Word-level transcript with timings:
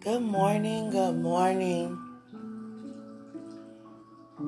Good 0.00 0.22
morning, 0.22 0.88
good 0.88 1.18
morning. 1.18 1.98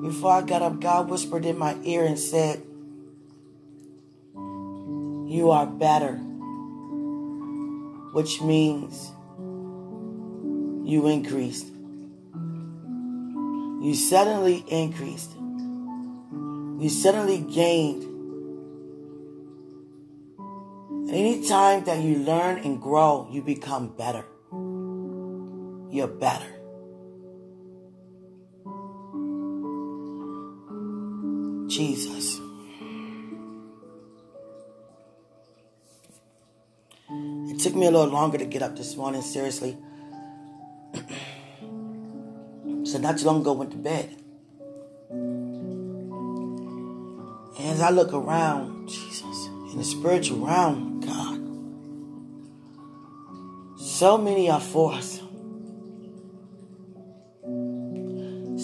Before 0.01 0.31
I 0.31 0.41
got 0.41 0.63
up, 0.63 0.79
God 0.79 1.07
whispered 1.09 1.45
in 1.45 1.59
my 1.59 1.77
ear 1.83 2.05
and 2.05 2.17
said, 2.17 2.63
You 4.33 5.51
are 5.51 5.67
better, 5.67 6.13
which 8.13 8.41
means 8.41 9.11
you 10.89 11.05
increased. 11.05 11.67
You 13.85 13.93
suddenly 13.93 14.65
increased. 14.67 15.35
You 15.35 16.89
suddenly 16.89 17.37
gained. 17.37 18.01
Anytime 21.11 21.83
that 21.83 21.99
you 21.99 22.15
learn 22.15 22.57
and 22.63 22.81
grow, 22.81 23.27
you 23.29 23.43
become 23.43 23.89
better. 23.95 24.25
You're 25.93 26.07
better. 26.07 26.49
Jesus. 31.67 32.39
It 37.51 37.59
took 37.59 37.75
me 37.75 37.85
a 37.85 37.91
little 37.91 38.07
longer 38.07 38.39
to 38.39 38.45
get 38.45 38.63
up 38.63 38.75
this 38.75 38.95
morning, 38.95 39.21
seriously. 39.21 39.77
so 42.85 42.97
not 42.97 43.19
too 43.19 43.25
long 43.25 43.41
ago 43.41 43.53
went 43.53 43.69
to 43.69 43.77
bed. 43.77 44.15
And 47.59 47.69
as 47.69 47.81
I 47.81 47.91
look 47.91 48.13
around, 48.13 48.89
Jesus, 48.89 49.45
in 49.71 49.77
the 49.77 49.83
spiritual 49.83 50.47
realm, 50.47 51.01
God, 51.01 51.39
so 53.79 54.17
many 54.17 54.49
are 54.49 54.59
for 54.59 54.93
us. 54.93 55.22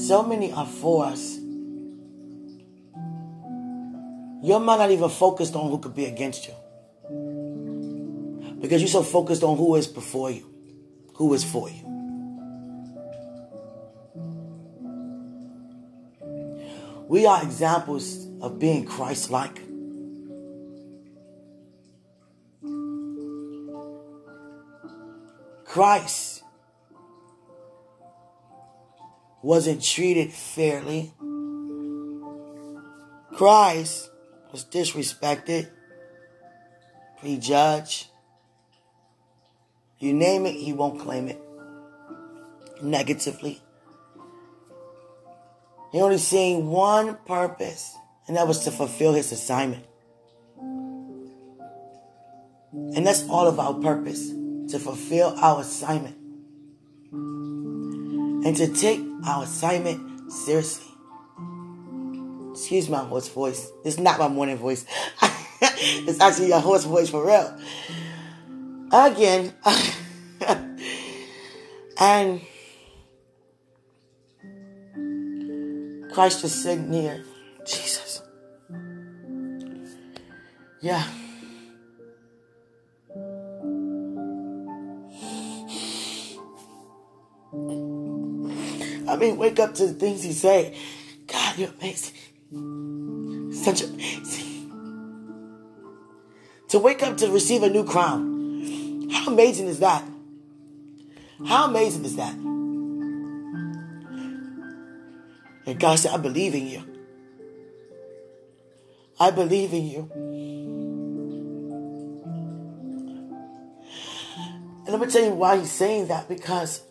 So 0.10 0.24
many 0.24 0.52
are 0.52 0.66
for 0.66 1.06
us. 1.06 1.38
Your 4.42 4.60
mind 4.60 4.80
not 4.80 4.90
even 4.90 5.08
focused 5.08 5.56
on 5.56 5.70
who 5.70 5.78
could 5.78 5.94
be 5.94 6.06
against 6.06 6.48
you. 6.48 6.56
Because 8.60 8.82
you're 8.82 8.90
so 8.90 9.04
focused 9.04 9.44
on 9.44 9.56
who 9.56 9.76
is 9.76 9.86
before 9.86 10.32
you, 10.32 10.52
who 11.14 11.32
is 11.36 11.44
for 11.44 11.70
you. 11.70 11.84
We 17.08 17.28
are 17.28 17.44
examples 17.44 18.26
of 18.42 18.58
being 18.58 18.86
Christ 18.86 19.30
like. 19.30 19.62
Christ 25.66 26.42
wasn't 29.42 29.84
treated 29.84 30.32
fairly. 30.32 31.14
Christ 33.34 34.10
was 34.52 34.66
disrespected, 34.66 35.70
prejudged. 37.20 38.08
You 40.00 40.14
name 40.14 40.46
it, 40.46 40.56
he 40.56 40.74
won't 40.74 41.00
claim 41.00 41.28
it 41.28 41.40
negatively. 42.82 43.62
He 45.92 46.02
only 46.02 46.18
seen 46.18 46.68
one 46.68 47.18
purpose, 47.26 47.96
and 48.28 48.38
that 48.38 48.48
was 48.48 48.64
to 48.66 48.72
fulfill 48.72 49.14
his 49.14 49.32
assignment. 49.32 49.86
And 52.72 53.06
that's 53.06 53.28
all 53.28 53.48
of 53.48 53.60
our 53.60 53.74
purpose 53.74 54.30
to 54.30 54.80
fulfill 54.80 55.36
our 55.40 55.62
assignment 55.62 56.16
and 58.46 58.56
to 58.56 58.68
take 58.68 59.09
our 59.26 59.44
assignment 59.44 60.32
seriously. 60.32 60.86
Excuse 62.52 62.90
my 62.90 63.00
hoarse 63.00 63.30
voice. 63.30 63.72
It's 63.86 63.98
not 63.98 64.20
my 64.20 64.28
morning 64.28 64.58
voice. 64.58 64.86
it's 65.62 66.20
actually 66.20 66.52
a 66.52 66.60
hoarse 66.60 66.84
voice 66.84 67.10
for 67.10 67.26
real. 67.26 67.58
Again. 68.92 69.54
and 72.00 72.42
Christ 76.12 76.44
is 76.44 76.64
sitting 76.64 76.90
near. 76.90 77.24
Jesus. 77.66 78.24
Yeah. 80.82 81.06
Mean, 89.20 89.38
wake 89.38 89.60
up 89.60 89.76
to 89.76 89.88
the 89.88 89.94
things 89.94 90.24
he 90.24 90.34
say. 90.34 90.76
God, 91.28 91.58
you're 91.58 91.70
amazing. 91.80 92.16
Such 93.54 93.84
amazing. 93.84 94.72
To 96.70 96.80
wake 96.80 97.04
up 97.04 97.18
to 97.18 97.30
receive 97.32 97.64
a 97.64 97.70
new 97.70 97.84
crown. 97.84 99.10
How 99.12 99.32
amazing 99.32 99.68
is 99.68 99.80
that? 99.80 100.04
How 101.46 101.68
amazing 101.70 102.06
is 102.06 102.16
that? 102.16 102.34
And 105.66 105.80
God 105.80 106.00
said, 106.00 106.14
I 106.14 106.18
believe 106.18 106.56
in 106.56 106.68
you. 106.68 106.84
I 109.20 109.32
believe 109.32 109.74
in 109.74 109.86
you. 109.86 110.10
And 114.86 114.88
let 114.88 115.00
me 115.00 115.08
tell 115.08 115.24
you 115.24 115.32
why 115.32 115.58
he's 115.58 115.72
saying 115.72 116.08
that 116.08 116.28
because 116.28 116.82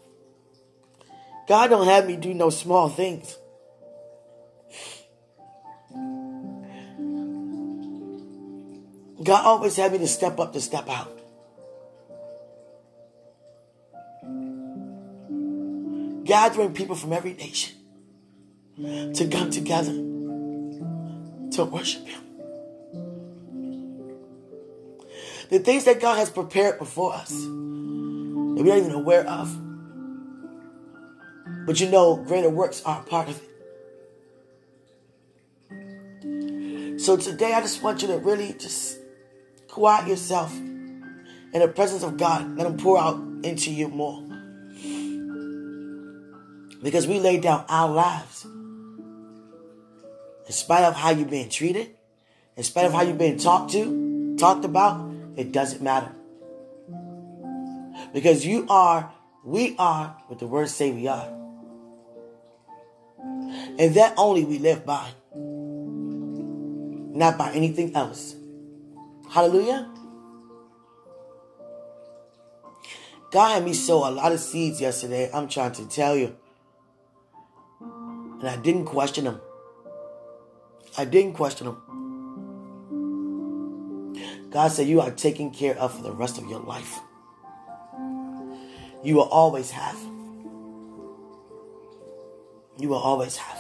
God 1.49 1.69
don't 1.69 1.87
have 1.87 2.07
me 2.07 2.17
do 2.17 2.35
no 2.35 2.51
small 2.51 2.91
things. 2.91 3.39
God 9.23 9.45
always 9.45 9.77
had 9.77 9.93
me 9.93 9.99
to 9.99 10.07
step 10.07 10.39
up 10.39 10.53
to 10.53 10.61
step 10.61 10.89
out. 10.89 11.15
Gathering 16.25 16.75
people 16.75 16.95
from 16.95 17.15
every 17.15 17.33
nation 17.33 17.75
to 19.15 19.29
come 19.29 19.51
together 19.51 19.93
to 19.93 21.65
worship 21.65 22.07
Him. 22.07 22.23
The 25.49 25.61
things 25.61 25.85
that 25.85 25.99
God 25.99 26.19
has 26.19 26.29
prepared 26.29 26.79
before 26.79 27.15
us 27.15 27.31
that 27.31 27.47
we're 27.49 28.65
not 28.65 28.79
even 28.79 28.93
aware 28.93 29.27
of. 29.27 29.68
But 31.69 31.79
you 31.81 31.91
know, 31.91 32.17
greater 32.17 32.49
works 32.49 32.83
are 32.87 33.03
part 33.03 33.29
of 33.29 33.43
it. 35.71 36.99
So 36.99 37.19
today, 37.19 37.53
I 37.53 37.61
just 37.61 37.83
want 37.83 38.01
you 38.01 38.09
to 38.09 38.17
really 38.17 38.55
just 38.55 38.97
quiet 39.69 40.09
yourself 40.09 40.57
in 40.57 41.03
the 41.53 41.69
presence 41.69 42.03
of 42.03 42.17
God. 42.17 42.57
Let 42.57 42.67
Him 42.67 42.79
pour 42.79 42.99
out 42.99 43.17
into 43.43 43.71
you 43.71 43.89
more. 43.89 44.23
Because 46.83 47.07
we 47.07 47.21
laid 47.21 47.43
down 47.43 47.67
our 47.69 47.93
lives. 47.93 48.47
In 50.47 50.53
spite 50.53 50.85
of 50.85 50.95
how 50.95 51.11
you're 51.11 51.29
being 51.29 51.51
treated, 51.51 51.95
in 52.57 52.65
spite 52.65 52.87
of 52.87 52.95
how 52.95 53.03
you're 53.03 53.15
being 53.15 53.37
talked 53.37 53.73
to, 53.73 54.39
talked 54.39 54.65
about, 54.65 55.07
it 55.37 55.53
doesn't 55.53 55.83
matter. 55.83 56.13
Because 58.15 58.47
you 58.47 58.65
are, 58.71 59.13
we 59.45 59.77
are 59.79 60.17
what 60.29 60.39
the 60.39 60.47
words 60.47 60.75
say 60.75 60.91
we 60.91 61.07
are. 61.09 61.38
And 63.79 63.95
that 63.95 64.15
only 64.17 64.45
we 64.45 64.59
live 64.59 64.85
by. 64.85 65.09
Not 67.17 67.39
by 67.39 67.53
anything 67.53 67.95
else. 67.97 68.35
Hallelujah. 69.31 69.91
God 73.31 73.55
had 73.55 73.65
me 73.65 73.75
sow 73.75 74.09
a 74.09 74.11
lot 74.11 74.33
of 74.33 74.41
seeds 74.41 74.81
yesterday. 74.81 75.31
I'm 75.33 75.49
trying 75.49 75.73
to 75.73 75.87
tell 75.87 76.17
you. 76.17 76.37
And 77.81 78.49
I 78.49 78.57
didn't 78.57 78.87
question 78.87 79.25
them. 79.25 79.41
I 80.97 81.05
didn't 81.05 81.35
question 81.35 81.67
them. 81.67 81.83
God 84.51 84.69
said, 84.69 84.89
You 84.89 85.01
are 85.01 85.11
taken 85.11 85.51
care 85.51 85.77
of 85.77 85.95
for 85.95 86.03
the 86.03 86.13
rest 86.13 86.39
of 86.39 86.49
your 86.49 86.61
life. 86.61 87.01
You 89.03 89.17
will 89.17 89.29
always 89.29 89.71
have. 89.71 89.99
You 92.79 92.89
will 92.89 92.99
always 92.99 93.37
have. 93.37 93.59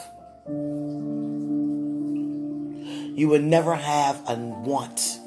You 3.16 3.28
will 3.28 3.42
never 3.42 3.74
have 3.74 4.22
a 4.28 4.36
want, 4.36 5.18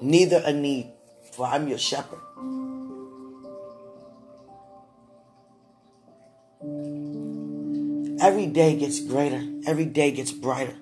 neither 0.00 0.42
a 0.42 0.52
need, 0.52 0.90
for 1.32 1.46
I'm 1.46 1.68
your 1.68 1.76
shepherd. 1.76 2.18
Every 8.22 8.46
day 8.46 8.76
gets 8.76 9.00
greater, 9.00 9.42
every 9.66 9.84
day 9.84 10.10
gets 10.12 10.32
brighter. 10.32 10.76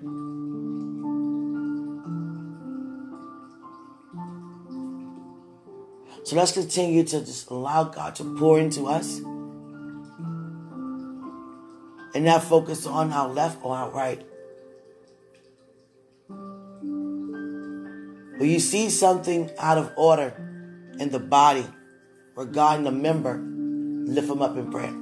So 6.23 6.35
let's 6.35 6.51
continue 6.53 7.03
to 7.05 7.19
just 7.19 7.49
allow 7.49 7.85
God 7.85 8.15
to 8.15 8.37
pour 8.37 8.59
into 8.59 8.85
us 8.85 9.19
and 12.15 12.25
not 12.25 12.43
focus 12.43 12.85
on 12.85 13.13
our 13.13 13.29
left 13.29 13.59
or 13.63 13.75
our 13.75 13.89
right. 13.91 14.25
When 18.39 18.49
you 18.49 18.59
see 18.59 18.89
something 18.89 19.51
out 19.59 19.77
of 19.77 19.91
order 19.97 20.33
in 20.99 21.09
the 21.09 21.19
body 21.19 21.65
regarding 22.35 22.87
a 22.87 22.91
member, 22.91 23.37
lift 23.37 24.27
them 24.27 24.41
up 24.41 24.55
in 24.55 24.71
prayer. 24.71 24.95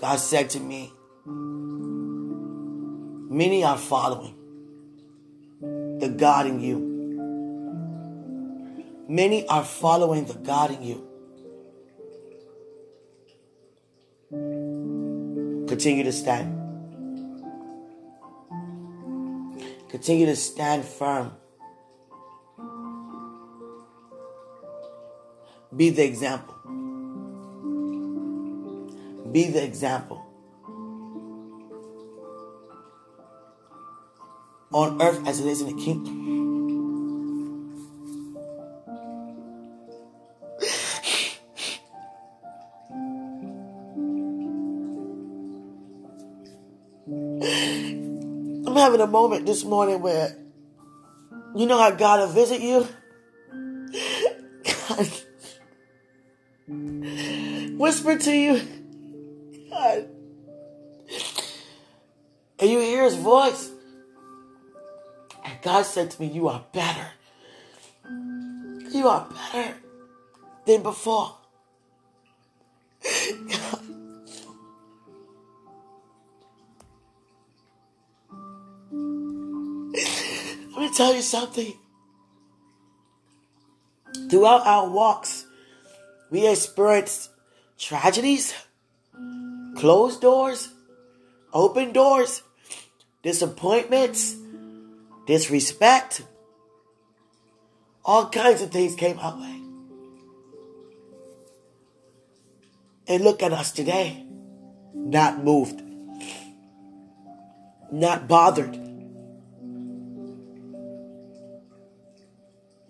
God 0.00 0.16
said 0.16 0.50
to 0.50 0.60
me, 0.60 0.92
Many 3.30 3.64
are 3.64 3.78
following 3.78 4.34
the 6.00 6.08
God 6.08 6.46
in 6.46 6.60
you. 6.60 6.92
Many 9.08 9.46
are 9.46 9.64
following 9.64 10.24
the 10.24 10.34
God 10.34 10.70
in 10.70 10.82
you. 10.82 11.11
Continue 15.72 16.04
to 16.04 16.12
stand. 16.12 16.52
Continue 19.88 20.26
to 20.26 20.36
stand 20.36 20.84
firm. 20.84 21.32
Be 25.74 25.88
the 25.88 26.04
example. 26.04 26.54
Be 29.32 29.48
the 29.48 29.64
example. 29.64 30.22
On 34.74 35.00
earth 35.00 35.26
as 35.26 35.40
it 35.40 35.46
is 35.46 35.62
in 35.62 35.74
the 35.74 35.82
kingdom. 35.82 36.41
Having 48.82 49.00
a 49.00 49.06
moment 49.06 49.46
this 49.46 49.64
morning 49.64 50.02
where 50.02 50.36
you 51.54 51.66
know 51.66 51.78
how 51.78 51.90
God 51.90 52.20
will 52.20 52.34
visit 52.34 52.60
you? 52.60 52.86
God 54.88 55.08
whisper 57.78 58.16
to 58.16 58.32
you. 58.32 58.60
God. 59.70 60.08
And 62.58 62.70
you 62.70 62.78
hear 62.78 63.04
his 63.04 63.16
voice. 63.16 63.70
And 65.44 65.60
God 65.62 65.84
said 65.84 66.10
to 66.12 66.22
me, 66.22 66.28
You 66.28 66.48
are 66.48 66.64
better. 66.72 67.08
You 68.90 69.08
are 69.08 69.28
better 69.52 69.74
than 70.66 70.82
before. 70.82 71.36
God. 73.02 73.81
Tell 80.92 81.14
you 81.14 81.22
something. 81.22 81.74
Throughout 84.28 84.66
our 84.66 84.88
walks, 84.88 85.46
we 86.30 86.46
experienced 86.46 87.30
tragedies, 87.78 88.54
closed 89.76 90.20
doors, 90.20 90.68
open 91.52 91.92
doors, 91.92 92.42
disappointments, 93.22 94.36
disrespect. 95.26 96.22
All 98.04 98.28
kinds 98.28 98.62
of 98.62 98.70
things 98.70 98.94
came 98.94 99.18
our 99.18 99.38
way. 99.38 99.60
And 103.08 103.24
look 103.24 103.42
at 103.42 103.52
us 103.52 103.72
today. 103.72 104.24
Not 104.94 105.42
moved. 105.42 105.82
Not 107.90 108.28
bothered. 108.28 108.81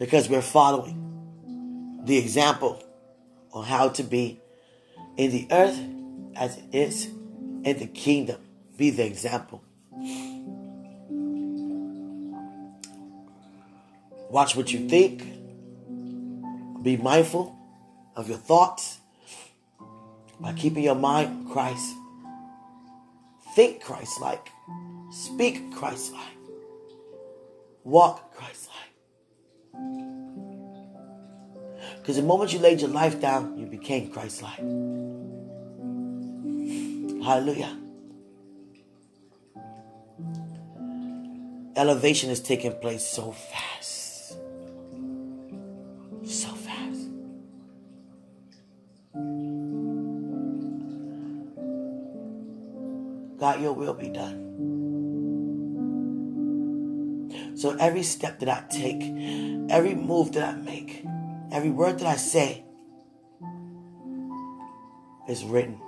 Because 0.03 0.29
we're 0.29 0.43
following 0.43 2.01
the 2.03 2.19
example 2.19 2.83
on 3.53 3.65
how 3.65 3.89
to 3.91 4.03
be 4.03 4.41
in 5.17 5.31
the 5.31 5.47
earth 5.53 5.81
as 6.35 6.57
it 6.59 6.65
is 6.73 7.07
in 7.07 7.79
the 7.79 7.87
kingdom. 7.87 8.41
Be 8.77 8.91
the 8.91 9.07
example. 9.07 9.63
Watch 14.29 14.57
what 14.57 14.73
you 14.73 14.89
think. 14.89 15.23
Be 16.83 16.97
mindful 16.97 17.57
of 18.17 18.29
your 18.29 18.39
thoughts 18.39 18.99
by 20.41 20.53
keeping 20.55 20.83
your 20.83 20.97
mind 20.97 21.49
Christ. 21.49 21.95
Think 23.55 23.81
Christ 23.81 24.21
like. 24.21 24.51
Speak 25.13 25.73
Christ 25.73 26.13
like. 26.13 26.37
Walk. 27.85 28.32
Because 31.99 32.17
the 32.17 32.23
moment 32.23 32.53
you 32.53 32.59
laid 32.59 32.81
your 32.81 32.91
life 32.91 33.21
down, 33.21 33.57
you 33.57 33.67
became 33.67 34.11
Christ 34.11 34.43
like. 34.43 34.59
Hallelujah. 37.23 37.79
Elevation 41.77 42.31
is 42.31 42.41
taking 42.41 42.73
place 42.73 43.07
so 43.07 43.33
fast. 43.33 44.35
So 46.25 46.49
fast. 46.49 47.09
God, 53.39 53.61
your 53.61 53.73
will 53.73 53.95
be 53.95 54.09
done. 54.09 54.72
So 57.63 57.77
every 57.79 58.03
step 58.03 58.41
that 58.41 58.49
I 58.49 58.65
take, 58.69 59.03
every 59.71 59.95
move 59.95 60.33
that 60.33 60.43
I 60.43 60.57
make, 60.57 61.05
every 61.53 61.71
word 61.71 62.01
that 62.01 62.09
I 62.09 62.17
say 62.17 62.65
is 65.29 65.45
written. 65.45 65.81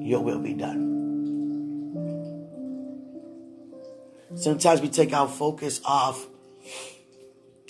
Your 0.00 0.20
will 0.20 0.38
be 0.38 0.54
done. 0.54 0.88
Sometimes 4.36 4.80
we 4.80 4.88
take 4.88 5.12
our 5.12 5.28
focus 5.28 5.82
off 5.84 6.26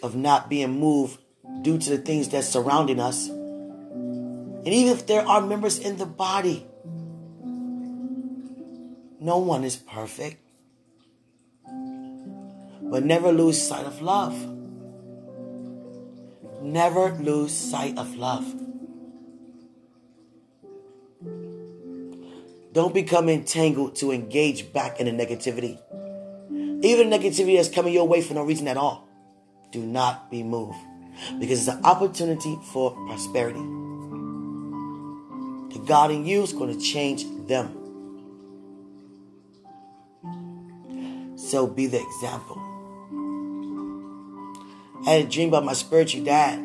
of 0.05 0.15
not 0.15 0.49
being 0.49 0.79
moved 0.79 1.19
due 1.63 1.79
to 1.79 1.91
the 1.91 1.99
things 1.99 2.29
that's 2.29 2.47
surrounding 2.47 3.01
us. 3.01 3.29
And 3.29 4.69
even 4.69 4.93
if 4.93 5.09
there 5.09 5.27
are 5.27 5.41
members 5.41 5.81
in 5.81 5.97
the 5.97 6.07
body, 6.07 6.65
no 9.19 9.39
one 9.39 9.65
is 9.65 9.75
perfect. 9.75 10.45
But 12.91 13.05
never 13.05 13.33
lose 13.33 13.61
sight 13.61 13.87
of 13.87 14.03
love. 14.03 14.35
Never 16.61 17.13
lose 17.13 17.53
sight 17.57 17.97
of 17.97 18.17
love. 18.17 18.45
Don't 22.73 22.95
become 22.95 23.29
entangled 23.29 23.97
to 23.97 24.13
engage 24.13 24.73
back 24.73 25.01
in 25.01 25.07
the 25.07 25.13
negativity. 25.27 25.79
Even 26.85 27.11
negativity 27.11 27.57
that's 27.57 27.69
coming 27.69 27.93
your 27.93 28.07
way 28.07 28.23
for 28.23 28.35
no 28.35 28.45
reason 28.45 28.69
at 28.69 28.77
all. 28.77 29.09
Do 29.73 29.81
not 29.85 30.31
be 30.31 30.43
moved. 30.43 30.79
Because 31.39 31.61
it's 31.61 31.69
an 31.69 31.85
opportunity 31.85 32.59
for 32.73 32.93
prosperity. 33.07 33.61
The 35.75 35.85
God 35.87 36.11
in 36.11 36.27
you 36.27 36.43
is 36.43 36.53
going 36.53 36.73
to 36.77 36.81
change 36.81 37.25
them. 37.47 37.77
So 41.37 41.67
be 41.67 41.87
the 41.87 42.01
example. 42.01 42.60
I 45.07 45.11
had 45.13 45.27
a 45.27 45.29
dream 45.29 45.49
about 45.49 45.65
my 45.65 45.73
spiritual 45.73 46.25
dad. 46.25 46.59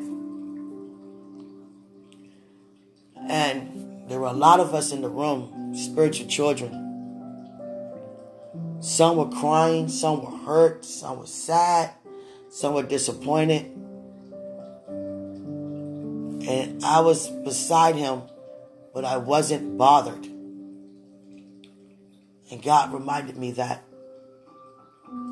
And 3.30 4.10
there 4.10 4.20
were 4.20 4.28
a 4.28 4.34
lot 4.34 4.60
of 4.60 4.74
us 4.74 4.92
in 4.92 5.02
the 5.02 5.10
room, 5.10 5.74
spiritual 5.74 6.28
children. 6.28 6.82
Some 8.82 9.18
were 9.18 9.30
crying, 9.30 9.88
some 9.88 10.22
were 10.22 10.38
hurt, 10.46 10.86
some 10.86 11.20
were 11.20 11.28
sad, 11.28 11.92
some 12.50 12.74
were 12.74 12.84
disappointed. 12.84 13.66
And 16.48 16.84
I 16.84 17.00
was 17.00 17.28
beside 17.28 17.96
him, 17.96 18.22
but 18.94 19.06
I 19.06 19.18
wasn't 19.18 19.78
bothered. 19.78 20.26
And 22.52 22.62
God 22.62 22.94
reminded 22.94 23.38
me 23.38 23.54
that 23.54 23.84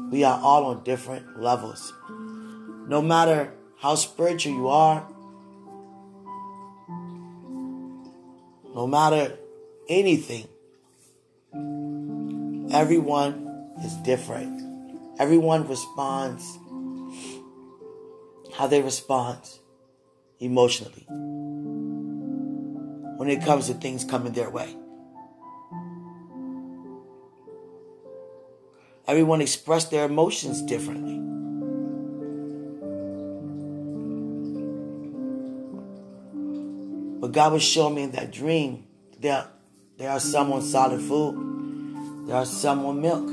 we 0.10 0.24
are 0.24 0.40
all 0.42 0.66
on 0.66 0.84
different 0.84 1.40
levels. 1.40 1.94
No 2.88 3.02
matter 3.02 3.54
how 3.80 3.96
spiritual 3.96 4.54
you 4.54 4.68
are, 4.68 5.08
no 8.76 8.88
matter 8.88 9.38
anything, 9.88 10.48
everyone 12.72 13.74
is 13.84 13.94
different. 14.04 14.62
Everyone 15.20 15.68
responds 15.68 16.44
how 18.56 18.68
they 18.68 18.82
respond 18.82 19.40
emotionally 20.40 21.06
when 23.18 23.30
it 23.30 23.44
comes 23.44 23.68
to 23.68 23.74
things 23.74 24.04
coming 24.04 24.34
their 24.34 24.50
way. 24.50 24.76
Everyone 29.08 29.42
expressed 29.42 29.92
their 29.92 30.06
emotions 30.06 30.62
differently. 30.62 31.33
God 37.34 37.54
was 37.54 37.64
showing 37.64 37.96
me 37.96 38.04
in 38.04 38.12
that 38.12 38.32
dream 38.32 38.86
that 39.22 39.52
there 39.98 40.12
are 40.12 40.20
some 40.20 40.54
on 40.54 40.62
solid 40.62 41.02
food, 41.02 42.28
there 42.28 42.36
are 42.36 42.46
some 42.46 42.86
on 42.86 43.02
milk, 43.02 43.28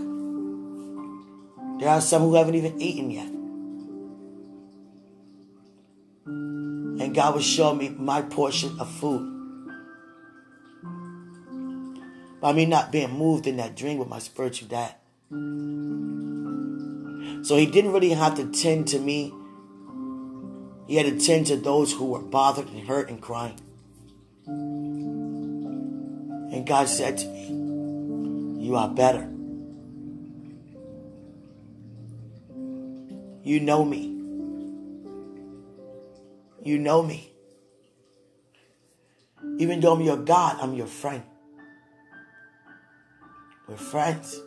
there 1.78 1.90
are 1.90 2.00
some 2.00 2.23
who 2.23 2.35
haven't 2.35 2.54
even 2.54 2.80
eaten 2.80 3.11
yet. 3.11 3.26
And 6.26 7.14
God 7.14 7.35
was 7.35 7.45
showing 7.45 7.76
me 7.76 7.90
my 7.90 8.23
portion 8.23 8.80
of 8.80 8.90
food. 8.90 9.37
By 12.40 12.54
me 12.54 12.64
not 12.64 12.90
being 12.90 13.12
moved 13.12 13.47
in 13.47 13.59
that 13.59 13.76
dream 13.76 13.99
with 13.99 14.09
my 14.09 14.19
spiritual 14.19 14.69
dad. 14.69 14.95
So 17.45 17.57
he 17.57 17.66
didn't 17.66 17.92
really 17.92 18.11
have 18.11 18.35
to 18.37 18.47
tend 18.50 18.88
to 18.88 18.99
me. 18.99 19.35
He 20.87 20.97
had 20.97 21.04
to 21.07 21.19
tend 21.21 21.49
to 21.49 21.57
those 21.57 21.92
who 21.92 22.07
were 22.07 22.23
bothered 22.23 22.69
and 22.69 22.88
hurt 22.88 23.11
and 23.11 23.21
crying. 23.21 23.59
And 26.52 26.66
God 26.66 26.88
said 26.88 27.19
to 27.19 27.26
me, 27.26 27.47
You 28.64 28.76
are 28.76 28.88
better. 28.88 29.28
You 33.42 33.61
know 33.61 33.85
me. 33.85 34.16
You 36.62 36.78
know 36.78 37.02
me. 37.02 37.33
Even 39.59 39.80
though 39.80 39.95
I'm 39.95 40.02
your 40.02 40.19
God, 40.19 40.59
I'm 40.61 40.75
your 40.75 40.87
friend. 40.87 41.23
We're 43.66 43.76
friends. 43.76 44.38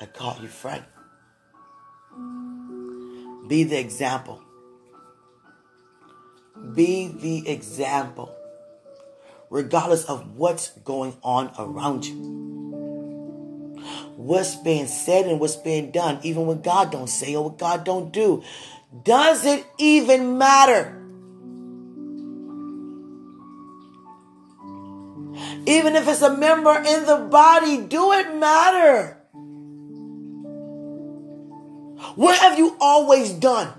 I 0.00 0.06
call 0.06 0.36
you 0.42 0.48
friend. 0.48 0.84
Be 3.48 3.64
the 3.64 3.78
example. 3.78 4.43
Be 6.74 7.08
the 7.08 7.48
example. 7.48 8.34
Regardless 9.50 10.04
of 10.04 10.36
what's 10.36 10.68
going 10.84 11.16
on 11.22 11.52
around 11.58 12.06
you. 12.06 12.14
What's 14.16 14.56
being 14.56 14.86
said 14.86 15.26
and 15.26 15.40
what's 15.40 15.56
being 15.56 15.90
done, 15.90 16.20
even 16.22 16.46
when 16.46 16.62
God 16.62 16.90
don't 16.90 17.08
say 17.08 17.34
or 17.34 17.44
what 17.44 17.58
God 17.58 17.84
don't 17.84 18.12
do. 18.12 18.42
Does 19.02 19.44
it 19.44 19.66
even 19.78 20.38
matter? 20.38 21.00
Even 25.66 25.96
if 25.96 26.06
it's 26.08 26.22
a 26.22 26.36
member 26.36 26.76
in 26.76 27.06
the 27.06 27.26
body, 27.30 27.82
do 27.82 28.12
it 28.12 28.36
matter? 28.36 29.18
What 32.14 32.38
have 32.38 32.58
you 32.58 32.76
always 32.80 33.32
done? 33.32 33.72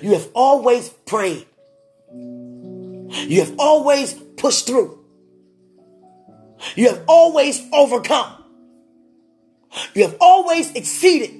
You 0.00 0.12
have 0.12 0.28
always 0.34 0.88
prayed. 0.88 1.46
You 2.12 3.40
have 3.40 3.54
always 3.58 4.14
pushed 4.14 4.66
through. 4.66 4.98
You 6.74 6.88
have 6.88 7.04
always 7.06 7.62
overcome. 7.72 8.44
You 9.94 10.02
have 10.02 10.16
always 10.20 10.72
exceeded. 10.72 11.36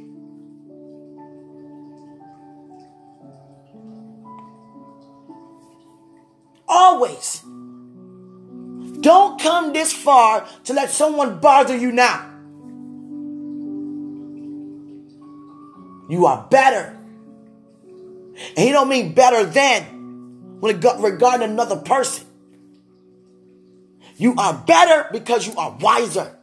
Always. 6.68 7.42
Don't 9.00 9.40
come 9.40 9.72
this 9.72 9.92
far 9.92 10.46
to 10.64 10.72
let 10.72 10.90
someone 10.90 11.40
bother 11.40 11.76
you 11.76 11.90
now. 11.90 12.26
You 16.08 16.26
are 16.26 16.46
better. 16.50 16.99
And 18.48 18.58
he 18.58 18.70
don't 18.70 18.88
mean 18.88 19.12
better 19.12 19.44
than 19.44 20.60
when 20.60 20.76
it 20.76 20.80
got 20.80 21.00
regarding 21.00 21.48
another 21.50 21.76
person. 21.76 22.26
You 24.16 24.34
are 24.36 24.54
better 24.54 25.08
because 25.12 25.46
you 25.46 25.54
are 25.56 25.76
wiser. 25.80 26.36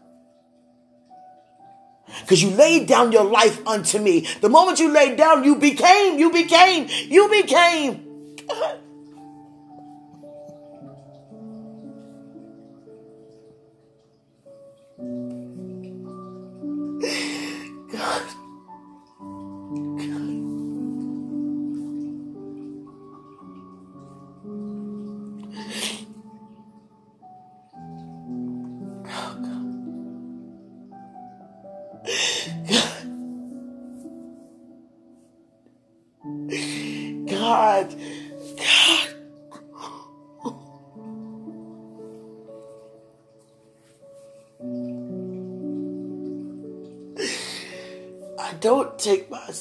Because 2.22 2.42
you 2.42 2.50
laid 2.52 2.88
down 2.88 3.12
your 3.12 3.26
life 3.26 3.66
unto 3.68 4.00
me. 4.00 4.28
The 4.42 4.50
moment 4.50 4.80
you 4.80 4.92
laid 4.92 5.18
down, 5.18 5.44
you 5.44 5.56
became, 5.58 6.18
you 6.18 6.32
became, 6.32 6.88
you 7.10 7.30
became. 7.30 8.36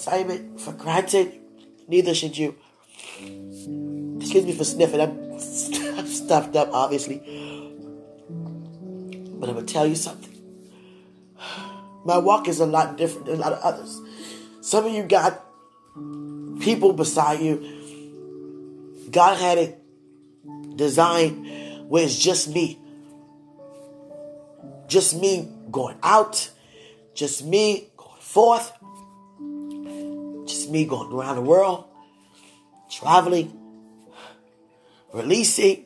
assignment 0.06 0.60
for 0.60 0.72
granted. 0.72 1.40
Neither 1.88 2.14
should 2.14 2.36
you. 2.38 2.54
Excuse 4.20 4.44
me 4.44 4.52
for 4.52 4.64
sniffing. 4.64 5.00
I'm, 5.00 5.32
I'm 5.98 6.06
stuffed 6.06 6.54
up, 6.56 6.70
obviously. 6.72 7.18
But 9.38 9.48
I'm 9.48 9.54
going 9.54 9.66
to 9.66 9.72
tell 9.72 9.86
you 9.86 9.96
something. 9.96 10.32
My 12.04 12.18
walk 12.18 12.46
is 12.48 12.60
a 12.60 12.66
lot 12.66 12.96
different 12.96 13.26
than 13.26 13.36
a 13.36 13.38
lot 13.38 13.52
of 13.52 13.58
others. 13.60 14.00
Some 14.60 14.86
of 14.86 14.92
you 14.92 15.02
got 15.02 15.44
people 16.60 16.92
beside 16.92 17.40
you. 17.40 17.72
God 19.10 19.38
had 19.38 19.58
it 19.58 19.82
designed 20.76 21.88
where 21.88 22.04
it's 22.04 22.18
just 22.18 22.48
me. 22.48 22.78
Just 24.86 25.16
me 25.20 25.48
going 25.70 25.98
out. 26.02 26.50
Just 27.14 27.44
me 27.44 27.88
going 27.96 28.20
forth 28.20 28.72
me 30.68 30.84
going 30.84 31.12
around 31.12 31.36
the 31.36 31.42
world, 31.42 31.84
traveling, 32.90 33.52
releasing. 35.12 35.84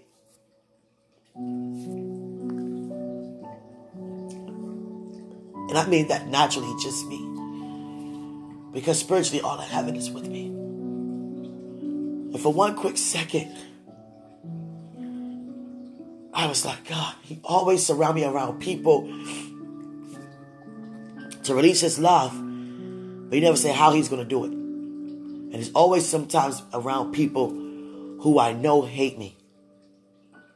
And 5.71 5.79
I 5.79 5.87
mean 5.87 6.09
that 6.09 6.27
naturally, 6.29 6.73
just 6.83 7.07
me. 7.07 7.27
Because 8.73 8.99
spiritually, 8.99 9.41
all 9.41 9.59
I 9.59 9.65
have 9.65 9.89
is 9.89 10.11
with 10.11 10.29
me. 10.29 10.47
And 12.33 12.41
for 12.41 12.53
one 12.53 12.77
quick 12.77 12.97
second, 12.97 13.57
I 16.33 16.47
was 16.47 16.65
like, 16.65 16.89
God, 16.89 17.15
He 17.23 17.41
always 17.45 17.85
surround 17.85 18.15
me 18.15 18.25
around 18.25 18.61
people 18.61 19.03
to 21.43 21.55
release 21.55 21.81
His 21.81 21.99
love, 21.99 22.33
but 23.31 23.37
He 23.37 23.41
never 23.41 23.57
say 23.57 23.73
how 23.73 23.93
He's 23.93 24.09
going 24.09 24.23
to 24.23 24.29
do 24.29 24.45
it. 24.45 24.51
And 24.51 25.55
it's 25.55 25.71
always 25.73 26.07
sometimes 26.07 26.63
around 26.75 27.13
people 27.13 27.49
who 27.49 28.41
I 28.41 28.53
know 28.53 28.83
hate 28.83 29.17
me. 29.17 29.37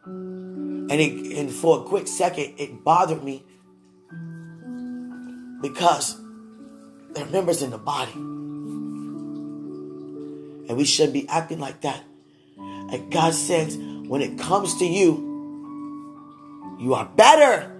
And, 0.05 0.93
it, 0.93 1.39
and 1.39 1.51
for 1.51 1.81
a 1.81 1.83
quick 1.85 2.09
second, 2.09 2.55
it 2.59 2.83
bothered 2.85 3.23
me 3.23 3.45
because 5.63 6.21
they're 7.13 7.27
members 7.27 7.63
in 7.63 7.71
the 7.71 7.79
body. 7.79 8.13
And 10.69 10.77
we 10.77 10.85
shouldn't 10.85 11.15
be 11.15 11.29
acting 11.29 11.61
like 11.61 11.83
that. 11.83 12.03
And 12.59 13.11
God 13.11 13.35
says, 13.35 13.77
when 13.79 14.21
it 14.21 14.37
comes 14.39 14.79
to 14.79 14.85
you, 14.85 15.33
you 16.79 16.95
are 16.95 17.07
better. 17.17 17.71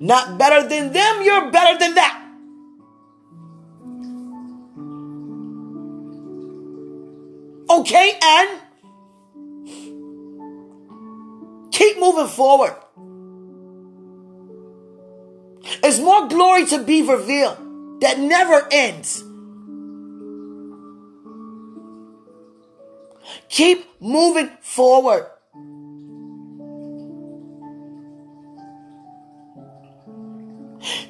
Not 0.00 0.38
better 0.38 0.66
than 0.68 0.92
them, 0.92 1.22
you're 1.22 1.50
better 1.50 1.78
than 1.78 1.94
that. 1.94 2.25
Okay, 7.76 8.18
and 8.22 8.60
keep 11.70 11.98
moving 11.98 12.26
forward. 12.26 12.74
There's 15.82 16.00
more 16.00 16.26
glory 16.26 16.64
to 16.66 16.82
be 16.82 17.02
revealed 17.02 18.00
that 18.00 18.18
never 18.18 18.66
ends. 18.70 19.22
Keep 23.50 23.86
moving 24.00 24.48
forward. 24.62 25.26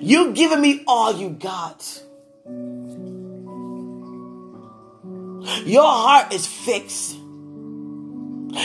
You've 0.01 0.35
given 0.35 0.61
me 0.61 0.83
all 0.89 1.13
you 1.13 1.31
got. 1.31 2.06
Your 5.67 5.83
heart 5.83 6.33
is 6.33 6.47
fixed. 6.47 7.17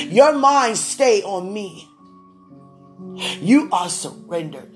Your 0.09 0.33
mind 0.33 0.77
stay 0.77 1.23
on 1.23 1.51
me. 1.51 1.87
You 3.41 3.69
are 3.71 3.89
surrendered. 3.89 4.71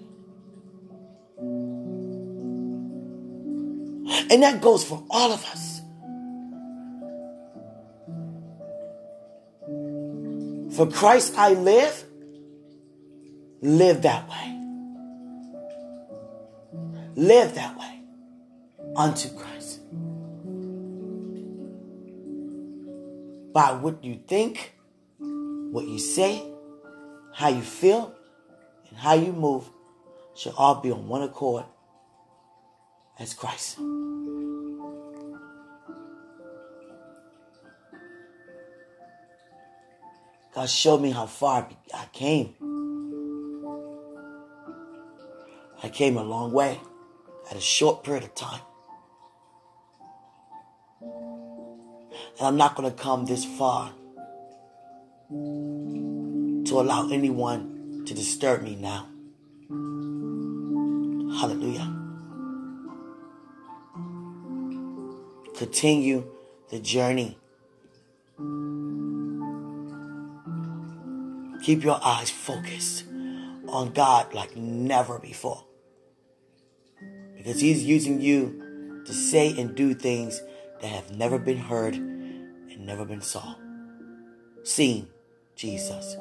And 4.31 4.43
that 4.43 4.59
goes 4.61 4.83
for 4.83 5.03
all 5.09 5.31
of 5.31 5.45
us. 5.45 5.81
For 10.75 10.87
Christ 10.87 11.35
I 11.37 11.53
live, 11.53 12.03
live 13.61 14.01
that 14.01 14.27
way. 14.27 14.51
Live 17.15 17.55
that 17.55 17.77
way 17.77 18.01
unto 18.95 19.29
Christ. 19.29 19.54
By 23.55 23.71
what 23.71 24.03
you 24.03 24.19
think, 24.27 24.75
what 25.17 25.87
you 25.87 25.97
say, 25.97 26.43
how 27.33 27.47
you 27.47 27.61
feel, 27.61 28.13
and 28.89 28.97
how 28.97 29.13
you 29.13 29.31
move 29.31 29.63
should 30.35 30.51
all 30.57 30.81
be 30.81 30.91
on 30.91 31.07
one 31.07 31.21
accord 31.21 31.63
as 33.17 33.33
Christ. 33.33 33.77
God 40.53 40.69
showed 40.69 41.01
me 41.01 41.11
how 41.11 41.25
far 41.25 41.69
I 41.93 42.05
came. 42.11 42.55
I 45.81 45.87
came 45.87 46.17
a 46.17 46.23
long 46.23 46.51
way 46.51 46.77
at 47.49 47.55
a 47.55 47.61
short 47.61 48.03
period 48.03 48.25
of 48.25 48.35
time. 48.35 48.59
And 52.37 52.47
I'm 52.47 52.57
not 52.57 52.75
going 52.75 52.91
to 52.91 52.97
come 52.97 53.25
this 53.25 53.45
far 53.45 53.93
to 55.29 56.79
allow 56.79 57.09
anyone 57.09 58.03
to 58.05 58.13
disturb 58.13 58.61
me 58.61 58.75
now. 58.75 59.07
Hallelujah. 61.39 61.91
Continue 65.57 66.25
the 66.69 66.79
journey. 66.79 67.37
Keep 71.63 71.83
your 71.83 71.99
eyes 72.03 72.29
focused 72.29 73.05
on 73.67 73.91
God 73.93 74.33
like 74.33 74.55
never 74.55 75.17
before 75.19 75.63
because 77.35 77.59
He's 77.61 77.83
using 77.83 78.21
you 78.21 79.03
to 79.05 79.13
say 79.13 79.57
and 79.59 79.75
do 79.75 79.93
things 79.93 80.41
that 80.81 80.87
have 80.87 81.11
never 81.11 81.39
been 81.39 81.57
heard 81.57 81.95
and 82.75 82.85
never 82.85 83.05
been 83.05 83.21
saw. 83.21 83.55
Seen 84.63 85.07
Jesus. 85.55 86.15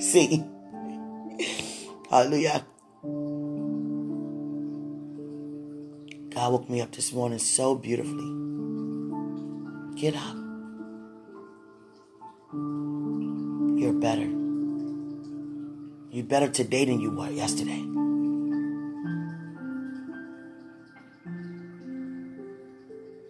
Seen. 0.00 0.50
Hallelujah. 2.10 2.64
God 6.30 6.52
woke 6.52 6.70
me 6.70 6.80
up 6.80 6.92
this 6.92 7.12
morning 7.12 7.38
so 7.38 7.74
beautifully. 7.74 8.34
Get 10.00 10.14
up. 10.16 10.36
You're 13.76 13.92
better. 13.92 14.28
You're 16.10 16.24
better 16.24 16.48
today 16.48 16.84
than 16.86 17.00
you 17.00 17.10
were 17.10 17.28
yesterday. 17.28 17.84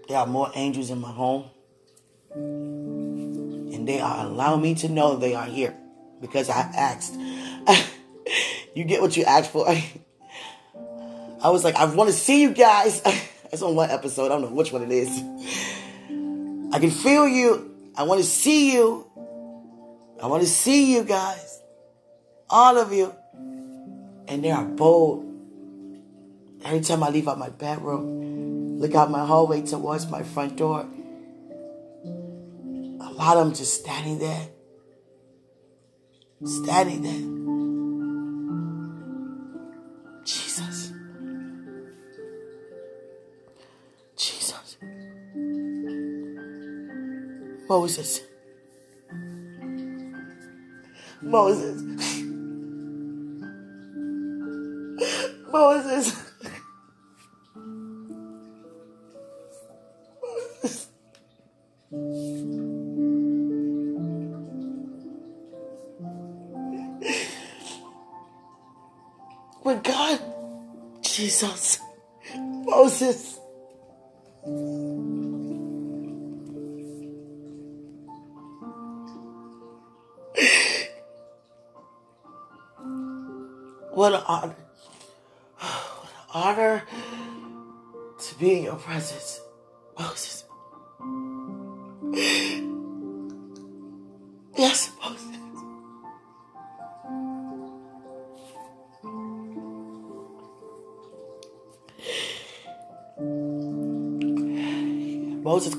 There 0.08 0.16
are 0.16 0.26
more 0.26 0.50
angels 0.54 0.90
in 0.90 1.00
my 1.00 1.10
home. 1.10 1.44
And 2.34 3.86
they 3.86 4.00
are 4.00 4.26
allowing 4.26 4.62
me 4.62 4.74
to 4.76 4.88
know 4.88 5.16
they 5.16 5.34
are 5.34 5.46
here 5.46 5.76
because 6.20 6.50
I 6.50 6.60
asked. 6.60 7.14
you 8.74 8.84
get 8.84 9.00
what 9.00 9.16
you 9.16 9.24
asked 9.24 9.50
for. 9.50 9.68
I 11.42 11.50
was 11.50 11.62
like, 11.64 11.76
I 11.76 11.84
want 11.84 12.10
to 12.10 12.16
see 12.16 12.42
you 12.42 12.52
guys. 12.52 13.00
That's 13.50 13.62
on 13.62 13.74
one 13.74 13.90
episode. 13.90 14.26
I 14.26 14.28
don't 14.28 14.42
know 14.42 14.48
which 14.48 14.72
one 14.72 14.82
it 14.82 14.90
is. 14.90 15.08
I 16.72 16.78
can 16.78 16.90
feel 16.90 17.26
you. 17.26 17.74
I 17.96 18.02
want 18.02 18.20
to 18.20 18.26
see 18.26 18.74
you. 18.74 19.06
I 20.22 20.26
want 20.26 20.42
to 20.42 20.48
see 20.48 20.94
you 20.94 21.04
guys. 21.04 21.62
All 22.50 22.76
of 22.76 22.92
you. 22.92 23.14
And 24.26 24.44
they 24.44 24.50
are 24.50 24.64
bold. 24.64 25.24
Every 26.64 26.80
time 26.80 27.02
I 27.02 27.08
leave 27.08 27.28
out 27.28 27.38
my 27.38 27.48
bedroom, 27.48 28.80
look 28.80 28.94
out 28.94 29.10
my 29.10 29.24
hallway 29.24 29.62
towards 29.62 30.10
my 30.10 30.22
front 30.22 30.56
door. 30.56 30.86
A 33.18 33.20
lot 33.20 33.36
of 33.36 33.46
them 33.46 33.54
just 33.54 33.80
standing 33.80 34.20
there. 34.20 34.48
Standing 36.44 37.02
there. 37.02 37.20
Jesus. 40.24 40.92
Jesus. 44.16 44.76
Moses. 47.68 48.20
Moses. 51.20 51.82
Moses. 55.52 56.27
When 69.68 69.82
God, 69.82 70.18
Jesus, 71.02 71.78
Moses, 72.34 73.38
what 83.92 84.14
an 84.14 84.22
honor. 84.26 84.56
What 85.60 86.12
an 86.14 86.24
honor 86.32 86.82
to 88.18 88.34
be 88.38 88.56
in 88.56 88.62
your 88.62 88.76
presence, 88.76 89.38
Moses. 89.98 90.27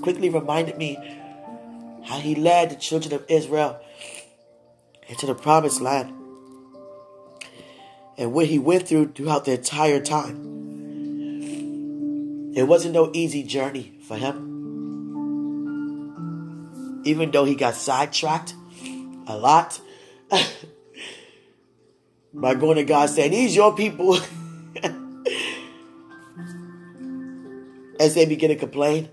Quickly 0.10 0.32
reminded 0.32 0.76
me 0.76 0.98
how 2.04 2.18
he 2.18 2.34
led 2.34 2.72
the 2.72 2.76
children 2.76 3.14
of 3.14 3.24
Israel 3.28 3.80
into 5.08 5.28
the 5.28 5.36
promised 5.36 5.82
land 5.82 6.10
and 8.18 8.34
what 8.34 8.48
he 8.48 8.58
went 8.58 8.88
through 8.88 9.12
throughout 9.12 9.46
the 9.46 9.52
entire 9.52 10.00
time. 10.00 10.36
It 12.56 12.64
wasn't 12.64 12.96
no 12.96 13.12
easy 13.14 13.44
journey 13.44 14.00
for 14.08 14.16
him. 14.16 14.48
Even 17.06 17.30
though 17.30 17.46
he 17.46 17.54
got 17.54 17.76
sidetracked 17.76 18.56
a 19.28 19.38
lot 19.38 19.80
by 22.34 22.56
going 22.56 22.78
to 22.78 22.84
God 22.84 23.12
saying, 23.12 23.30
These 23.30 23.56
your 23.56 23.76
people. 23.76 24.18
As 28.00 28.16
they 28.16 28.26
begin 28.26 28.50
to 28.50 28.56
complain. 28.56 29.10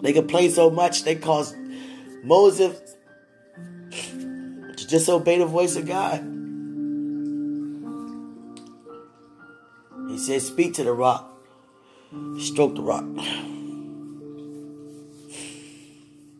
They 0.00 0.12
complained 0.12 0.52
so 0.52 0.70
much 0.70 1.04
they 1.04 1.16
caused 1.16 1.56
Moses 2.22 2.94
to 3.90 4.86
disobey 4.88 5.38
the 5.38 5.46
voice 5.46 5.76
of 5.76 5.86
God. 5.86 6.20
He 10.10 10.18
said, 10.18 10.42
Speak 10.42 10.74
to 10.74 10.84
the 10.84 10.92
rock, 10.92 11.30
stroke 12.38 12.74
the 12.74 12.82
rock. 12.82 13.04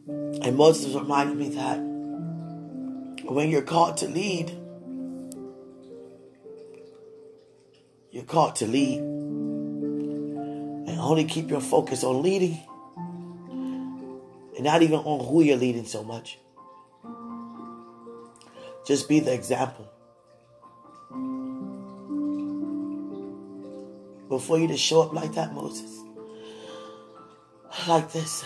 And 0.09 0.57
Moses 0.57 0.95
reminded 0.95 1.37
me 1.37 1.49
that 1.51 1.79
when 3.25 3.51
you're 3.51 3.63
called 3.63 3.97
to 3.99 4.07
lead, 4.07 4.51
you're 8.13 8.25
called 8.25 8.57
to 8.57 8.67
lead. 8.67 8.99
And 10.89 11.01
only 11.01 11.25
keep 11.25 11.51
your 11.51 11.61
focus 11.61 12.05
on 12.05 12.23
leading 12.23 12.61
And 14.57 14.65
not 14.65 14.83
even 14.83 15.01
on 15.01 15.27
who 15.27 15.43
you're 15.43 15.59
leading 15.59 15.85
so 15.85 16.03
much. 16.03 16.39
Just 18.87 19.09
be 19.09 19.21
the 19.21 19.35
example. 19.35 19.87
Before 24.29 24.59
you 24.59 24.69
to 24.69 24.77
show 24.77 25.03
up 25.03 25.13
like 25.13 25.35
that, 25.35 25.53
Moses. 25.53 26.01
Like 27.87 28.11
this. 28.13 28.45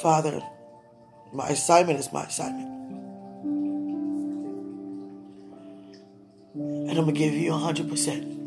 Father, 0.00 0.40
my 1.32 1.48
assignment 1.48 1.98
is 1.98 2.12
my 2.12 2.24
assignment. 2.24 2.68
And 6.54 6.90
I'm 6.90 7.04
going 7.04 7.06
to 7.06 7.12
give 7.12 7.34
you 7.34 7.50
100%. 7.50 8.37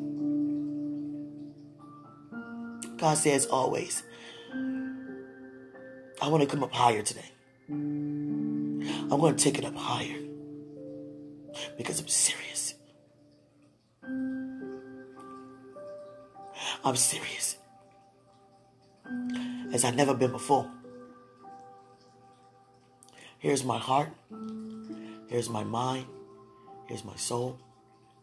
God 3.01 3.17
says 3.17 3.47
always, 3.47 4.03
I 6.21 6.27
want 6.27 6.43
to 6.43 6.45
come 6.47 6.63
up 6.63 6.71
higher 6.71 7.01
today. 7.01 7.31
I 7.67 9.15
want 9.15 9.39
to 9.39 9.43
take 9.43 9.57
it 9.57 9.65
up 9.65 9.75
higher 9.75 10.19
because 11.79 11.99
I'm 11.99 12.07
serious. 12.07 12.75
I'm 16.85 16.95
serious 16.95 17.57
as 19.73 19.83
I've 19.83 19.95
never 19.95 20.13
been 20.13 20.31
before. 20.31 20.69
Here's 23.39 23.63
my 23.63 23.79
heart. 23.79 24.09
Here's 25.27 25.49
my 25.49 25.63
mind. 25.63 26.05
Here's 26.85 27.03
my 27.03 27.15
soul. 27.15 27.57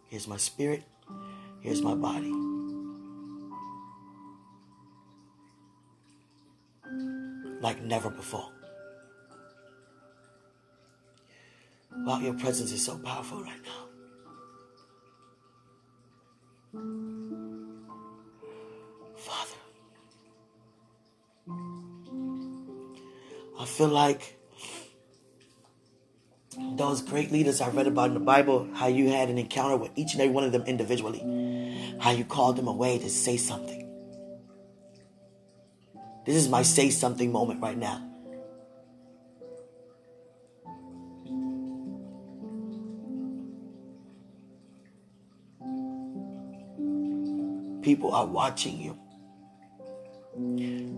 Here's 0.06 0.28
my 0.28 0.36
spirit. 0.36 0.84
Here's 1.62 1.82
my 1.82 1.96
body. 1.96 2.47
Like 7.60 7.82
never 7.82 8.10
before. 8.10 8.50
Wow, 11.96 12.20
your 12.20 12.34
presence 12.34 12.72
is 12.72 12.84
so 12.84 12.96
powerful 12.98 13.42
right 13.42 13.60
now. 13.64 13.88
Father, 19.16 19.58
I 23.58 23.64
feel 23.64 23.88
like 23.88 24.36
those 26.76 27.02
great 27.02 27.32
leaders 27.32 27.60
I 27.60 27.68
read 27.70 27.86
about 27.86 28.08
in 28.08 28.14
the 28.14 28.20
Bible, 28.20 28.68
how 28.74 28.86
you 28.86 29.10
had 29.10 29.28
an 29.28 29.38
encounter 29.38 29.76
with 29.76 29.90
each 29.96 30.12
and 30.12 30.22
every 30.22 30.32
one 30.32 30.44
of 30.44 30.52
them 30.52 30.62
individually, 30.62 31.20
how 32.00 32.12
you 32.12 32.24
called 32.24 32.56
them 32.56 32.68
away 32.68 32.98
to 32.98 33.10
say 33.10 33.36
something. 33.36 33.87
This 36.28 36.36
is 36.36 36.46
my 36.50 36.60
say 36.60 36.90
something 36.90 37.32
moment 37.32 37.62
right 37.62 37.78
now. 37.78 38.04
People 47.82 48.12
are 48.12 48.26
watching 48.26 48.78
you. 48.78 48.98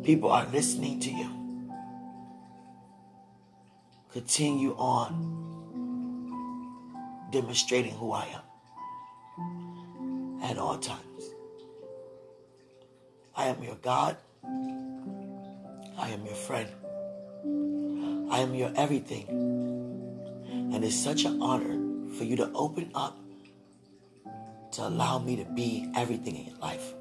People 0.02 0.32
are 0.32 0.46
listening 0.46 0.98
to 0.98 1.12
you. 1.12 1.30
Continue 4.12 4.74
on 4.74 5.38
demonstrating 7.30 7.92
who 7.92 8.10
I 8.10 8.26
am 8.34 8.42
at 10.42 10.58
all 10.58 10.76
times. 10.76 11.30
I 13.36 13.46
am 13.46 13.62
your 13.62 13.76
God. 13.76 14.16
I 16.00 16.08
am 16.08 16.24
your 16.24 16.34
friend. 16.34 16.68
I 18.32 18.40
am 18.40 18.54
your 18.54 18.72
everything. 18.74 19.26
And 20.72 20.84
it's 20.84 20.96
such 20.96 21.24
an 21.24 21.40
honor 21.42 21.78
for 22.16 22.24
you 22.24 22.36
to 22.36 22.50
open 22.54 22.90
up 22.94 23.16
to 24.72 24.86
allow 24.86 25.18
me 25.18 25.36
to 25.36 25.44
be 25.44 25.90
everything 25.94 26.36
in 26.36 26.46
your 26.46 26.58
life. 26.58 26.94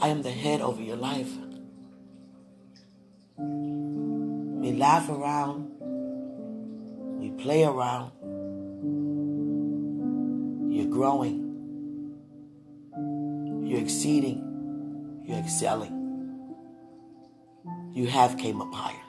I 0.00 0.08
am 0.08 0.22
the 0.22 0.30
head 0.30 0.60
over 0.60 0.82
your 0.82 0.96
life. 0.96 1.30
We 3.38 4.72
laugh 4.72 5.08
around 5.08 5.74
we 7.24 7.30
play 7.42 7.64
around. 7.64 8.12
You're 10.70 10.90
growing. 10.90 11.40
You're 13.64 13.80
exceeding. 13.80 14.43
You're 15.24 15.38
excelling. 15.38 16.04
You 17.94 18.06
have 18.08 18.36
came 18.36 18.60
up 18.60 18.74
higher. 18.74 19.00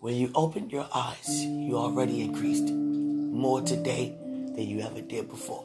When 0.00 0.14
you 0.14 0.30
opened 0.34 0.72
your 0.72 0.88
eyes, 0.94 1.44
you 1.44 1.76
already 1.76 2.22
increased 2.22 2.72
more 2.72 3.62
today 3.62 4.16
than 4.54 4.62
you 4.68 4.80
ever 4.80 5.00
did 5.00 5.28
before. 5.28 5.64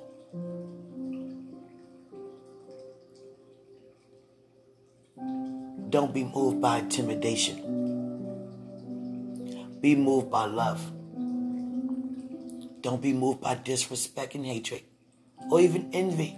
Don't 5.90 6.14
be 6.14 6.24
moved 6.24 6.62
by 6.62 6.80
intimidation. 6.80 7.58
Be 9.82 9.96
moved 9.96 10.30
by 10.30 10.46
love. 10.46 10.80
Don't 12.82 13.02
be 13.02 13.14
moved 13.14 13.42
by 13.42 13.56
disrespect 13.56 14.36
and 14.36 14.46
hatred 14.46 14.84
or 15.50 15.60
even 15.60 15.90
envy. 15.94 16.38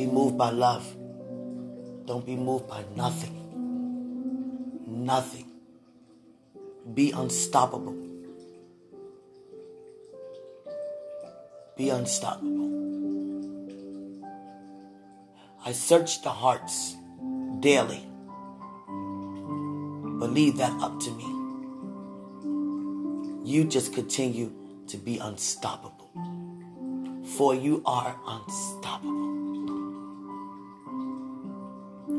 Be 0.00 0.06
moved 0.06 0.38
by 0.38 0.48
love. 0.48 0.96
Don't 2.06 2.24
be 2.24 2.34
moved 2.34 2.66
by 2.66 2.82
nothing. 2.96 3.34
Nothing. 4.86 5.44
Be 6.94 7.12
unstoppable. 7.12 7.94
Be 11.76 11.90
unstoppable. 11.90 12.70
I 15.66 15.72
search 15.72 16.22
the 16.22 16.30
hearts 16.30 16.96
daily. 17.60 18.02
Believe 20.18 20.56
that 20.56 20.72
up 20.80 20.98
to 21.00 21.10
me. 21.10 21.28
You 23.44 23.64
just 23.64 23.92
continue 23.92 24.50
to 24.86 24.96
be 24.96 25.18
unstoppable. 25.18 26.10
For 27.36 27.54
you 27.54 27.82
are 27.84 28.18
unstoppable. 28.26 29.19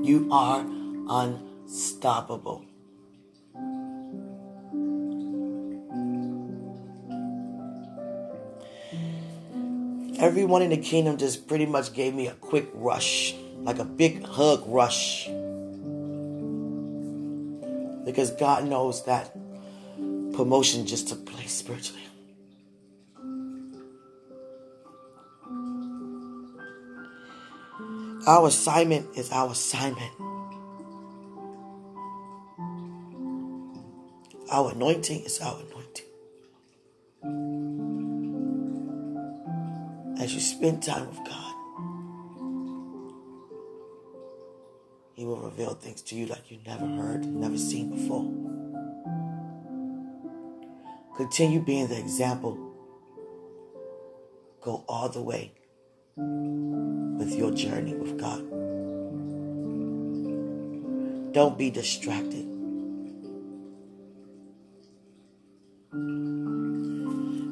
You 0.04 0.30
are 0.32 0.66
unstoppable. 1.08 2.66
Everyone 10.20 10.62
in 10.62 10.70
the 10.70 10.78
kingdom 10.78 11.18
just 11.18 11.48
pretty 11.48 11.66
much 11.66 11.94
gave 11.94 12.14
me 12.14 12.28
a 12.28 12.34
quick 12.34 12.70
rush, 12.74 13.36
like 13.60 13.80
a 13.80 13.86
big 13.86 14.24
hug 14.24 14.64
rush. 14.66 15.28
Because 18.06 18.32
God 18.32 18.68
knows 18.68 19.06
that 19.06 19.36
promotion 20.34 20.88
just 20.88 21.10
took 21.10 21.26
place 21.26 21.54
spiritually. 21.54 22.11
Our 28.28 28.50
assignment 28.50 29.18
is 29.18 29.32
our 29.32 29.52
assignment. 29.52 30.12
Our 34.52 34.74
anointing 34.74 35.22
is 35.22 35.40
our 35.40 35.60
anointing. 35.60 36.06
As 40.20 40.36
you 40.36 40.40
spend 40.40 40.84
time 40.84 41.08
with 41.08 41.18
God, 41.26 41.54
He 45.16 45.26
will 45.26 45.40
reveal 45.40 45.74
things 45.74 46.04
to 46.04 46.16
you 46.16 46.28
like 46.28 46.52
you 46.52 46.60
never 46.64 46.86
heard, 46.86 47.26
never 47.26 47.58
seen 47.58 47.90
before. 47.90 48.32
Continue 51.18 51.60
being 51.60 51.88
the 51.88 51.98
example. 51.98 52.56
Go 54.62 54.86
all 54.88 55.10
the 55.10 55.24
way 55.24 55.54
with 57.22 57.36
your 57.36 57.52
journey 57.52 57.94
with 57.94 58.18
God. 58.18 58.42
Don't 61.34 61.56
be 61.56 61.70
distracted. 61.70 62.48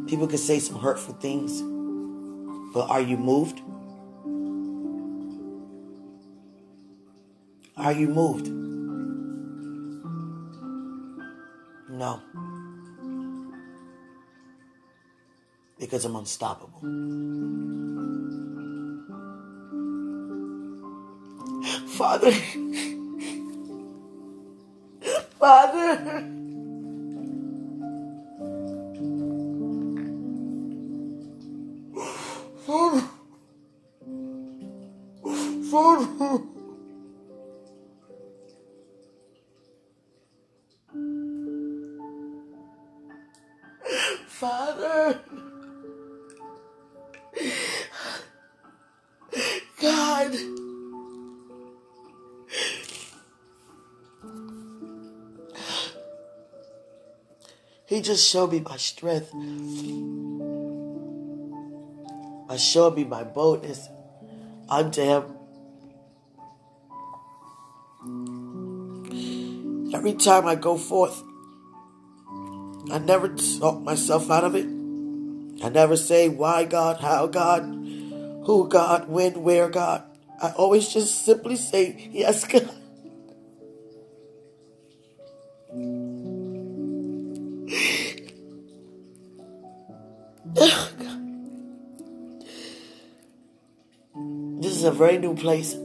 People 0.10 0.26
can 0.28 0.40
say 0.40 0.58
some 0.58 0.80
hurtful 0.80 1.14
things, 1.14 1.62
but 2.74 2.90
are 2.90 3.00
you 3.00 3.16
moved? 3.16 3.62
Are 7.78 7.94
you 7.94 8.08
moved? 8.08 8.48
No. 11.92 12.24
because 15.80 16.04
I'm 16.04 16.16
unstoppable. 16.18 17.89
Father, 22.00 22.32
just 58.10 58.28
showed 58.28 58.52
me 58.52 58.60
my 58.60 58.76
strength. 58.78 59.32
I 62.50 62.58
showed 62.58 62.96
me 62.96 63.04
my 63.04 63.24
boldness 63.24 63.88
unto 64.68 65.04
him. 65.04 65.26
Every 69.94 70.14
time 70.14 70.48
I 70.48 70.56
go 70.56 70.76
forth, 70.76 71.22
I 72.92 72.98
never 72.98 73.28
talk 73.60 73.80
myself 73.84 74.32
out 74.32 74.44
of 74.44 74.56
it. 74.56 74.66
I 75.64 75.70
never 75.70 75.96
say 75.96 76.30
why 76.30 76.64
God, 76.64 77.02
how 77.02 77.28
God, 77.28 77.62
who 77.62 78.68
God, 78.68 79.08
when, 79.08 79.44
where 79.44 79.70
God. 79.70 80.02
I 80.42 80.50
always 80.54 80.90
just 80.90 81.26
simply 81.26 81.58
say, 81.58 82.10
yes, 82.12 82.44
God. 82.44 82.69
Very 95.00 95.18
new 95.18 95.34
place. 95.34 95.76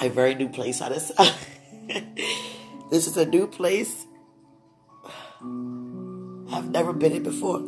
A 0.00 0.10
very 0.10 0.34
new 0.34 0.50
place. 0.50 0.82
I 0.82 0.90
just, 0.90 1.16
this 2.90 3.06
is 3.06 3.16
a 3.16 3.24
new 3.24 3.46
place 3.46 4.04
I've 5.40 6.70
never 6.70 6.92
been 6.92 7.12
in 7.12 7.22
before. 7.22 7.60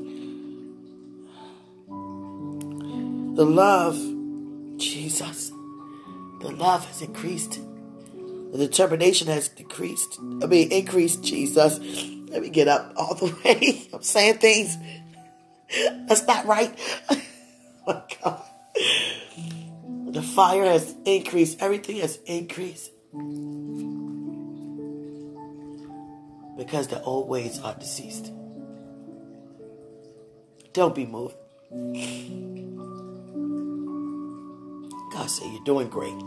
The 3.37 3.47
love, 3.47 3.97
Jesus, 4.77 5.49
the 6.43 6.51
love 6.51 6.85
has 6.85 7.01
increased. 7.01 7.61
The 8.53 8.59
determination 8.59 9.29
has 9.29 9.49
decreased. 9.49 10.19
I 10.43 10.47
mean, 10.47 10.71
increased, 10.71 11.25
Jesus. 11.25 11.79
Let 12.29 12.43
me 12.43 12.51
get 12.51 12.69
up 12.69 12.93
all 12.97 13.15
the 13.15 13.35
way. 13.45 13.89
I'm 13.95 14.03
saying 14.03 14.39
things. 14.39 14.77
That's 16.07 16.27
not 16.27 16.45
right. 16.45 16.79
oh 17.11 17.23
my 17.87 18.03
God. 18.23 18.43
The 20.13 20.23
fire 20.23 20.65
has 20.65 20.95
increased. 21.05 21.61
Everything 21.61 21.99
has 21.99 22.19
increased. 22.27 22.91
Because 26.57 26.89
the 26.89 27.01
old 27.03 27.29
ways 27.29 27.61
are 27.61 27.75
deceased. 27.75 28.33
Don't 30.73 30.95
be 30.95 31.07
moved. 31.07 31.35
God 35.13 35.27
said, 35.27 35.53
You're 35.53 35.65
doing 35.65 35.89
great. 35.89 36.19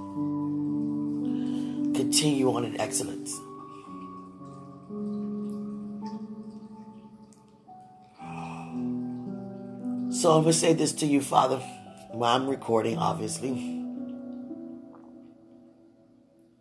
Continue 1.96 2.54
on 2.54 2.66
in 2.66 2.80
excellence. 2.80 3.40
So 10.22 10.34
I'm 10.34 10.44
going 10.44 10.54
to 10.54 10.60
say 10.60 10.74
this 10.74 10.92
to 10.94 11.08
you, 11.08 11.20
Father, 11.20 11.60
I'm 12.20 12.50
recording, 12.50 12.98
obviously. 12.98 13.52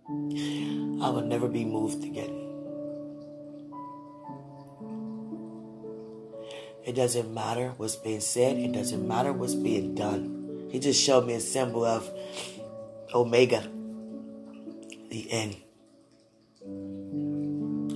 I 0.08 1.10
will 1.10 1.24
never 1.26 1.48
be 1.48 1.64
moved 1.64 2.04
again. 2.04 2.46
It 6.84 6.94
doesn't 6.94 7.34
matter 7.34 7.74
what's 7.76 7.96
being 7.96 8.20
said, 8.20 8.56
it 8.56 8.72
doesn't 8.72 9.06
matter 9.06 9.32
what's 9.32 9.54
being 9.54 9.94
done. 9.94 10.68
He 10.70 10.78
just 10.78 11.02
showed 11.02 11.26
me 11.26 11.34
a 11.34 11.40
symbol 11.40 11.84
of 11.84 12.08
Omega, 13.12 13.62
the 15.10 15.26
end. 15.30 15.56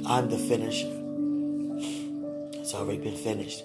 I'm 0.07 0.29
the 0.29 0.38
finisher. 0.38 0.90
It's 2.61 2.75
already 2.75 2.99
been 2.99 3.17
finished. 3.17 3.62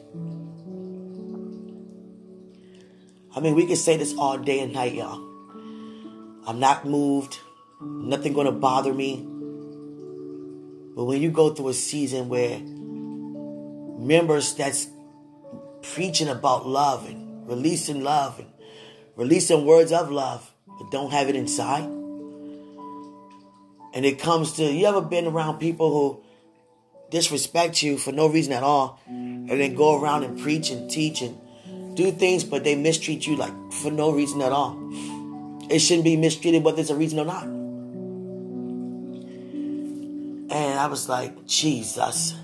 I 3.35 3.39
mean, 3.41 3.55
we 3.55 3.65
can 3.65 3.75
say 3.75 3.97
this 3.97 4.15
all 4.17 4.37
day 4.37 4.59
and 4.59 4.73
night, 4.73 4.95
y'all. 4.95 5.19
I'm 6.47 6.59
not 6.59 6.85
moved. 6.85 7.39
Nothing 7.81 8.33
gonna 8.33 8.51
bother 8.51 8.93
me. 8.93 9.17
But 10.95 11.05
when 11.05 11.21
you 11.21 11.29
go 11.29 11.53
through 11.53 11.69
a 11.69 11.73
season 11.73 12.27
where 12.27 12.59
members 13.99 14.55
that's 14.55 14.87
preaching 15.81 16.27
about 16.27 16.67
love 16.67 17.07
and 17.07 17.47
releasing 17.47 18.03
love 18.03 18.39
and 18.39 18.49
releasing 19.15 19.65
words 19.65 19.91
of 19.91 20.11
love, 20.11 20.51
but 20.77 20.89
don't 20.91 21.11
have 21.11 21.29
it 21.29 21.35
inside. 21.35 21.83
And 23.93 24.05
it 24.05 24.19
comes 24.19 24.53
to 24.53 24.63
you 24.63 24.87
ever 24.87 25.01
been 25.01 25.27
around 25.27 25.59
people 25.59 25.91
who 25.91 26.23
disrespect 27.11 27.81
you 27.83 27.97
for 27.97 28.11
no 28.11 28.27
reason 28.27 28.53
at 28.53 28.63
all, 28.63 28.99
and 29.07 29.49
then 29.49 29.75
go 29.75 29.99
around 29.99 30.23
and 30.23 30.39
preach 30.39 30.69
and 30.69 30.89
teach 30.89 31.21
and 31.21 31.37
do 31.99 32.11
things, 32.11 32.45
but 32.45 32.63
they 32.63 32.75
mistreat 32.75 33.27
you 33.27 33.35
like 33.35 33.53
for 33.73 33.91
no 33.91 34.11
reason 34.11 34.41
at 34.41 34.53
all. 34.53 34.79
It 35.69 35.79
shouldn't 35.79 36.05
be 36.05 36.15
mistreated 36.15 36.63
whether 36.63 36.77
there's 36.77 36.91
a 36.91 36.95
reason 36.95 37.19
or 37.19 37.25
not. 37.25 37.43
And 40.51 40.79
I 40.79 40.87
was 40.87 41.09
like, 41.09 41.45
Jesus. 41.45 42.35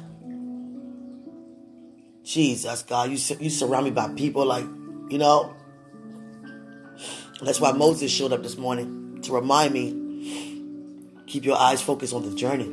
Jesus, 2.24 2.84
God, 2.84 3.10
you, 3.10 3.18
you 3.40 3.50
surround 3.50 3.86
me 3.86 3.92
by 3.92 4.10
people 4.10 4.46
like, 4.46 4.66
you 5.10 5.18
know. 5.18 5.56
That's 7.42 7.62
why 7.62 7.72
Moses 7.72 8.12
showed 8.12 8.34
up 8.34 8.44
this 8.44 8.58
morning 8.58 9.22
to 9.22 9.32
remind 9.32 9.74
me 9.74 11.24
keep 11.28 11.46
your 11.46 11.58
eyes 11.58 11.82
focused 11.82 12.14
on 12.14 12.30
the 12.30 12.36
journey. 12.36 12.70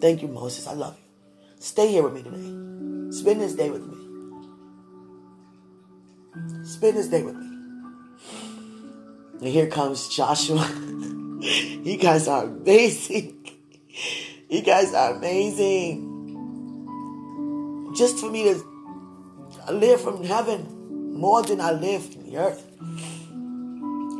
Thank 0.00 0.20
you, 0.20 0.28
Moses. 0.28 0.66
I 0.66 0.74
love 0.74 0.98
you. 0.98 1.04
Stay 1.58 1.88
here 1.88 2.02
with 2.02 2.12
me 2.12 2.22
today. 2.22 3.16
Spend 3.16 3.40
this 3.40 3.54
day 3.54 3.70
with 3.70 3.86
me. 3.86 3.95
Spend 6.64 6.96
this 6.96 7.08
day 7.08 7.22
with 7.22 7.36
me. 7.36 7.46
And 9.40 9.48
here 9.48 9.68
comes 9.68 10.08
Joshua. 10.08 10.68
you 11.40 11.96
guys 11.96 12.28
are 12.28 12.44
amazing. 12.44 13.32
You 14.48 14.62
guys 14.62 14.94
are 14.94 15.16
amazing 15.16 16.16
just 17.96 18.18
for 18.18 18.30
me 18.30 18.44
to 18.44 19.72
live 19.72 20.00
from 20.00 20.22
heaven 20.22 21.18
more 21.18 21.42
than 21.42 21.60
I 21.60 21.72
live 21.72 22.14
in 22.14 22.30
the 22.30 22.36
earth. 22.36 22.62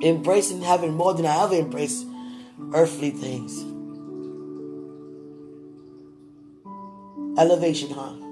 Embracing 0.03 0.63
heaven 0.63 0.95
more 0.95 1.15
than 1.15 1.27
I 1.27 1.45
ever 1.45 1.55
embrace 1.55 2.05
earthly 2.73 3.11
things. 3.11 3.63
Elevation, 7.39 7.91
huh? 7.91 8.26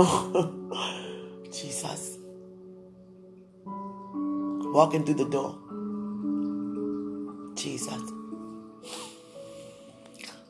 Jesus. 1.52 2.16
Walking 4.72 5.04
through 5.04 5.14
the 5.14 5.28
door. 5.28 5.58
Jesus. 7.54 8.00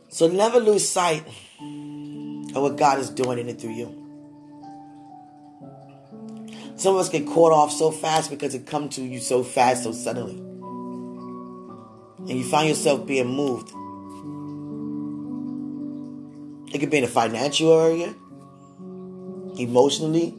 So 0.09 0.29
never 0.29 0.61
lose 0.61 0.89
sight 0.89 1.27
of 1.27 2.63
what 2.63 2.77
God 2.77 2.99
is 2.99 3.11
doing 3.11 3.39
in 3.39 3.49
it 3.49 3.61
through 3.61 3.73
you. 3.73 3.97
Some 6.77 6.95
of 6.95 7.01
us 7.01 7.09
get 7.09 7.27
caught 7.27 7.53
off 7.53 7.73
so 7.73 7.91
fast 7.91 8.31
because 8.31 8.55
it 8.55 8.67
comes 8.67 8.97
to 8.97 9.03
you 9.03 9.19
so 9.19 9.43
fast, 9.43 9.83
so 9.85 9.93
suddenly. 9.93 10.39
And 12.19 12.39
you 12.39 12.45
find 12.45 12.69
yourself 12.69 13.07
being 13.07 13.27
moved. 13.29 13.71
It 16.73 16.79
could 16.79 16.91
be 16.91 16.99
in 16.99 17.05
a 17.05 17.09
financial 17.09 17.79
area, 17.81 18.15
emotionally, 19.59 20.35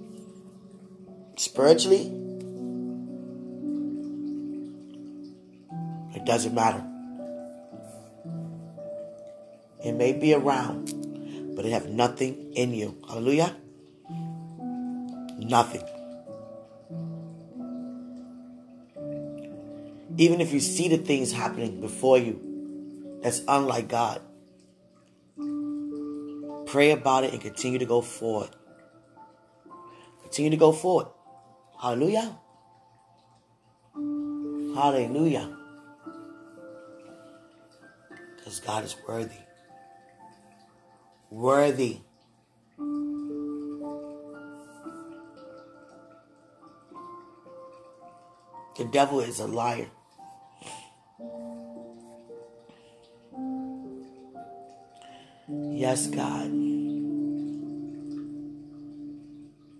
spiritually. 1.37 2.11
It 6.15 6.25
doesn't 6.25 6.53
matter. 6.53 6.83
It 9.83 9.93
may 9.93 10.13
be 10.13 10.33
around 10.33 11.01
but 11.55 11.65
it 11.65 11.73
have 11.73 11.89
nothing 11.89 12.53
in 12.53 12.73
you. 12.73 12.97
Hallelujah. 13.07 13.55
Nothing. 15.37 15.83
Even 20.17 20.41
if 20.41 20.51
you 20.51 20.59
see 20.59 20.87
the 20.87 20.97
things 20.97 21.31
happening 21.31 21.81
before 21.81 22.17
you 22.17 23.19
that's 23.21 23.41
unlike 23.47 23.87
God, 23.87 24.21
pray 26.65 26.91
about 26.91 27.23
it 27.23 27.33
and 27.33 27.41
continue 27.41 27.79
to 27.79 27.85
go 27.85 28.01
forward. 28.01 28.49
Continue 30.31 30.51
to 30.51 30.57
go 30.57 30.71
forward. 30.71 31.07
Hallelujah. 31.81 32.37
Hallelujah. 34.73 35.57
Because 38.37 38.61
God 38.61 38.85
is 38.85 38.95
worthy. 39.05 39.35
Worthy. 41.29 41.99
The 48.77 48.85
devil 48.89 49.19
is 49.19 49.41
a 49.41 49.47
liar. 49.47 49.89
Yes, 55.49 56.07
God. 56.07 56.70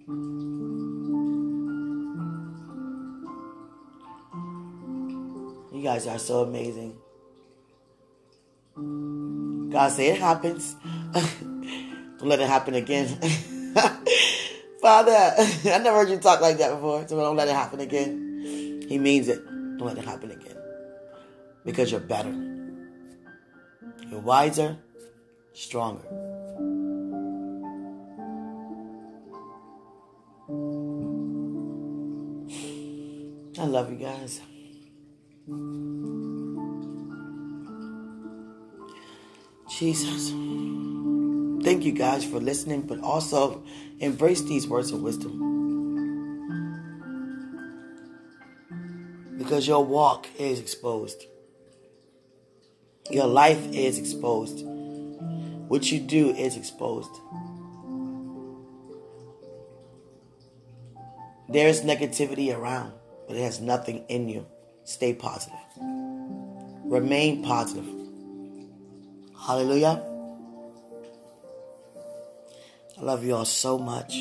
You 0.08 1.02
guys 5.84 6.08
are 6.08 6.18
so 6.18 6.42
amazing. 6.42 6.98
God 9.72 9.92
say 9.92 10.10
it 10.10 10.20
happens. 10.20 10.76
don't 11.14 12.22
let 12.22 12.40
it 12.40 12.48
happen 12.48 12.74
again. 12.74 13.08
Father, 14.82 15.12
I 15.12 15.78
never 15.78 15.98
heard 15.98 16.10
you 16.10 16.18
talk 16.18 16.42
like 16.42 16.58
that 16.58 16.74
before, 16.74 17.08
so 17.08 17.18
don't 17.18 17.36
let 17.36 17.48
it 17.48 17.54
happen 17.54 17.80
again. 17.80 18.84
He 18.88 18.98
means 18.98 19.28
it. 19.28 19.46
Don't 19.46 19.82
let 19.82 19.98
it 19.98 20.06
happen 20.06 20.32
again. 20.32 20.58
Because 21.64 21.92
you're 21.92 22.00
better. 22.00 22.34
You're 24.10 24.20
wiser, 24.20 24.78
stronger. 25.54 26.31
Love 33.72 33.90
you 33.90 33.98
guys. 33.98 34.42
Jesus. 39.70 40.30
Thank 41.64 41.84
you 41.84 41.92
guys 41.94 42.26
for 42.26 42.40
listening, 42.40 42.82
but 42.82 43.00
also 43.00 43.64
embrace 44.00 44.42
these 44.42 44.68
words 44.68 44.92
of 44.92 45.02
wisdom. 45.02 45.48
Because 49.38 49.68
your 49.68 49.84
walk 49.86 50.28
is 50.38 50.60
exposed, 50.60 51.26
your 53.10 53.28
life 53.28 53.72
is 53.74 53.98
exposed, 53.98 54.66
what 55.68 55.92
you 55.92 56.00
do 56.00 56.30
is 56.32 56.58
exposed. 56.58 57.12
There's 61.50 61.82
negativity 61.82 62.56
around, 62.56 62.94
but 63.32 63.38
it 63.40 63.44
has 63.44 63.62
nothing 63.62 64.04
in 64.10 64.28
you. 64.28 64.46
Stay 64.84 65.14
positive. 65.14 65.58
Remain 66.84 67.42
positive. 67.42 67.86
Hallelujah. 69.40 70.04
I 72.98 73.02
love 73.02 73.24
you 73.24 73.34
all 73.34 73.46
so 73.46 73.80
much. 73.80 74.12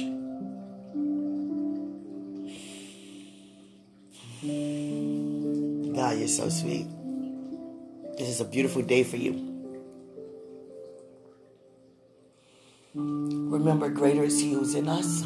God, 5.96 6.16
you're 6.16 6.28
so 6.28 6.48
sweet. 6.48 6.86
This 8.16 8.28
is 8.28 8.40
a 8.40 8.44
beautiful 8.44 8.82
day 8.82 9.02
for 9.02 9.16
you. 9.16 9.32
Remember, 12.94 13.88
greater 13.88 14.22
is 14.22 14.40
He 14.40 14.52
who's 14.52 14.76
in 14.76 14.88
us. 14.88 15.24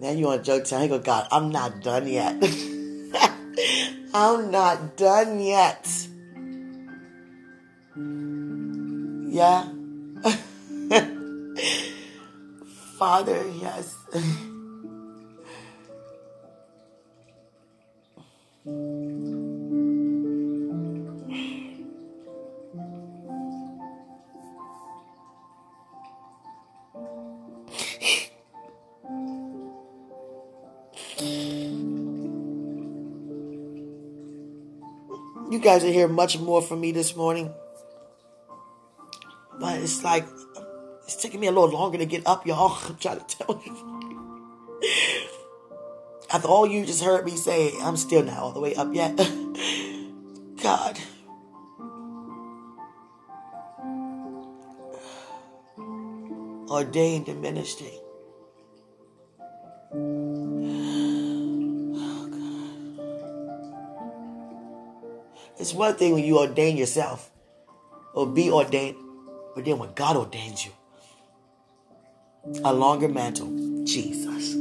Then 0.00 0.16
you 0.16 0.26
want 0.26 0.44
to 0.44 0.64
joke. 0.64 0.66
He 0.66 0.88
go, 0.88 0.98
God, 0.98 1.28
I'm 1.30 1.50
not 1.50 1.82
done 1.82 2.08
yet. 2.08 2.42
I'm 4.14 4.50
not 4.50 4.96
done 4.96 5.40
yet. 5.40 5.86
Yeah. 9.28 9.68
Father, 12.98 13.46
yes. 13.60 13.96
guys 35.60 35.84
will 35.84 35.92
hear 35.92 36.08
much 36.08 36.38
more 36.38 36.62
from 36.62 36.80
me 36.80 36.92
this 36.92 37.14
morning. 37.14 37.52
But 39.58 39.80
it's 39.80 40.02
like, 40.02 40.26
it's 41.04 41.16
taking 41.16 41.40
me 41.40 41.46
a 41.46 41.52
little 41.52 41.70
longer 41.70 41.98
to 41.98 42.06
get 42.06 42.26
up, 42.26 42.46
y'all. 42.46 42.78
I'm 42.88 42.96
trying 42.96 43.20
to 43.20 43.36
tell 43.36 43.62
you. 43.64 44.00
After 46.32 46.48
all 46.48 46.66
you 46.66 46.86
just 46.86 47.02
heard 47.02 47.24
me 47.24 47.36
say, 47.36 47.72
I'm 47.80 47.96
still 47.96 48.22
not 48.22 48.38
all 48.38 48.52
the 48.52 48.60
way 48.60 48.74
up 48.74 48.94
yet. 48.94 49.16
God. 50.62 50.98
Ordained 56.70 57.28
in 57.28 57.40
ministry. 57.40 57.92
It's 65.60 65.74
one 65.74 65.94
thing 65.94 66.14
when 66.14 66.24
you 66.24 66.38
ordain 66.38 66.78
yourself 66.78 67.30
or 68.14 68.26
be 68.26 68.50
ordained, 68.50 68.96
but 69.54 69.66
then 69.66 69.78
when 69.78 69.92
God 69.92 70.16
ordains 70.16 70.64
you, 70.64 70.72
a 72.64 72.72
longer 72.72 73.08
mantle, 73.08 73.84
Jesus. 73.84 74.54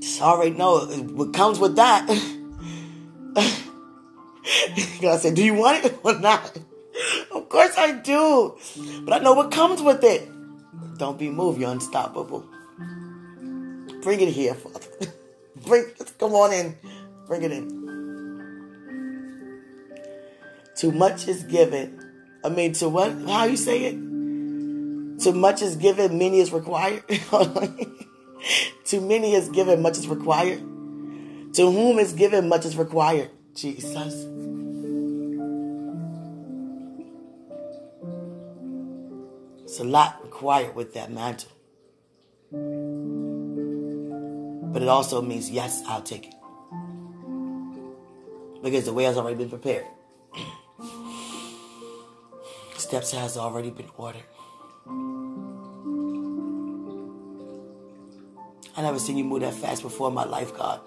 Just 0.00 0.22
already 0.22 0.52
know 0.52 0.86
what 0.86 1.34
comes 1.34 1.58
with 1.58 1.74
that. 1.76 2.06
God 5.02 5.20
said, 5.20 5.34
Do 5.34 5.44
you 5.44 5.54
want 5.54 5.84
it 5.84 5.98
or 6.04 6.16
not? 6.20 6.56
Of 7.32 7.48
course 7.48 7.76
I 7.76 7.90
do. 7.92 8.56
But 9.02 9.14
I 9.14 9.18
know 9.18 9.32
what 9.32 9.50
comes 9.50 9.82
with 9.82 10.04
it. 10.04 10.28
Don't 10.96 11.18
be 11.18 11.28
moved, 11.28 11.60
you're 11.60 11.72
unstoppable. 11.72 12.46
Bring 14.02 14.20
it 14.20 14.28
here, 14.28 14.54
Father. 14.54 14.86
Bring 15.66 15.86
come 16.18 16.34
on 16.34 16.52
in. 16.52 16.76
Bring 17.26 17.42
it 17.42 17.50
in. 17.50 17.79
Too 20.80 20.92
much 20.92 21.28
is 21.28 21.42
given. 21.42 22.00
I 22.42 22.48
mean, 22.48 22.72
to 22.72 22.88
what? 22.88 23.12
How 23.28 23.44
you 23.44 23.58
say 23.58 23.84
it? 23.84 23.92
Too 23.92 25.32
much 25.34 25.60
is 25.60 25.76
given, 25.76 26.16
many 26.16 26.40
is 26.40 26.54
required. 26.54 27.04
Too 28.86 29.02
many 29.02 29.34
is 29.34 29.50
given, 29.50 29.82
much 29.82 29.98
is 29.98 30.08
required. 30.08 30.60
To 30.60 31.70
whom 31.70 31.98
is 31.98 32.14
given, 32.14 32.48
much 32.48 32.64
is 32.64 32.78
required. 32.78 33.28
Jesus. 33.54 34.14
It's 39.64 39.80
a 39.80 39.84
lot 39.84 40.22
required 40.22 40.74
with 40.74 40.94
that 40.94 41.12
mantle. 41.12 41.50
But 44.72 44.80
it 44.80 44.88
also 44.88 45.20
means, 45.20 45.50
yes, 45.50 45.82
I'll 45.86 46.00
take 46.00 46.28
it. 46.28 46.34
Because 48.62 48.86
the 48.86 48.94
way 48.94 49.04
has 49.04 49.18
already 49.18 49.36
been 49.36 49.50
prepared 49.50 49.84
steps 52.90 53.12
has 53.12 53.36
already 53.36 53.70
been 53.70 53.88
ordered. 53.96 54.24
I 58.76 58.82
never 58.82 58.98
seen 58.98 59.16
you 59.16 59.22
move 59.22 59.42
that 59.42 59.54
fast 59.54 59.82
before 59.82 60.08
in 60.08 60.14
my 60.14 60.24
life, 60.24 60.52
God. 60.56 60.80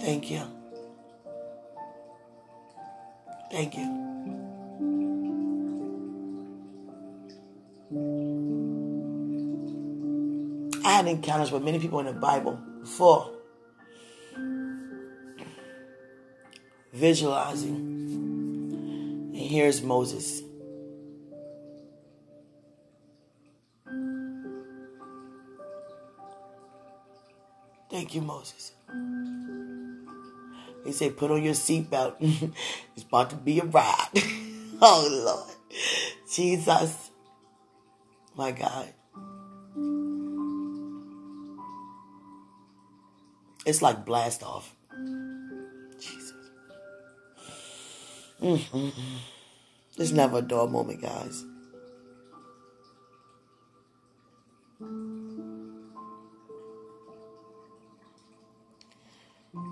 Thank 0.00 0.30
you. 0.30 0.40
Thank 3.50 3.76
you. 3.76 3.86
I 10.82 10.92
had 10.92 11.06
encounters 11.08 11.52
with 11.52 11.62
many 11.62 11.78
people 11.78 12.00
in 12.00 12.06
the 12.06 12.14
Bible 12.14 12.58
before. 12.80 13.41
Visualizing 16.92 17.74
And 19.34 19.36
here's 19.36 19.82
Moses. 19.82 20.42
Thank 27.90 28.14
you, 28.14 28.20
Moses. 28.22 28.72
He 30.84 30.92
said, 30.92 31.16
put 31.16 31.30
on 31.30 31.42
your 31.42 31.54
seatbelt. 31.54 32.16
it's 32.96 33.04
about 33.04 33.30
to 33.30 33.36
be 33.36 33.60
a 33.60 33.64
ride. 33.64 34.08
oh, 34.80 35.08
Lord. 35.24 35.56
Jesus. 36.30 37.10
My 38.34 38.50
God. 38.52 38.88
It's 43.64 43.82
like 43.82 44.04
blast 44.04 44.42
off. 44.42 44.74
It's 49.98 50.10
never 50.10 50.38
a 50.38 50.42
dull 50.42 50.68
moment, 50.68 51.02
guys. 51.02 51.44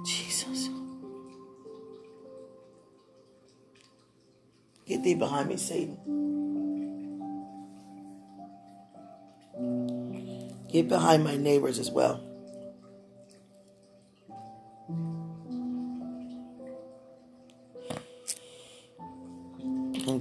Jesus. 0.04 0.68
Get 4.86 5.02
thee 5.02 5.14
behind 5.14 5.48
me, 5.48 5.56
Satan. 5.56 5.96
Get 10.70 10.88
behind 10.88 11.24
my 11.24 11.36
neighbors 11.36 11.78
as 11.78 11.90
well. 11.90 12.29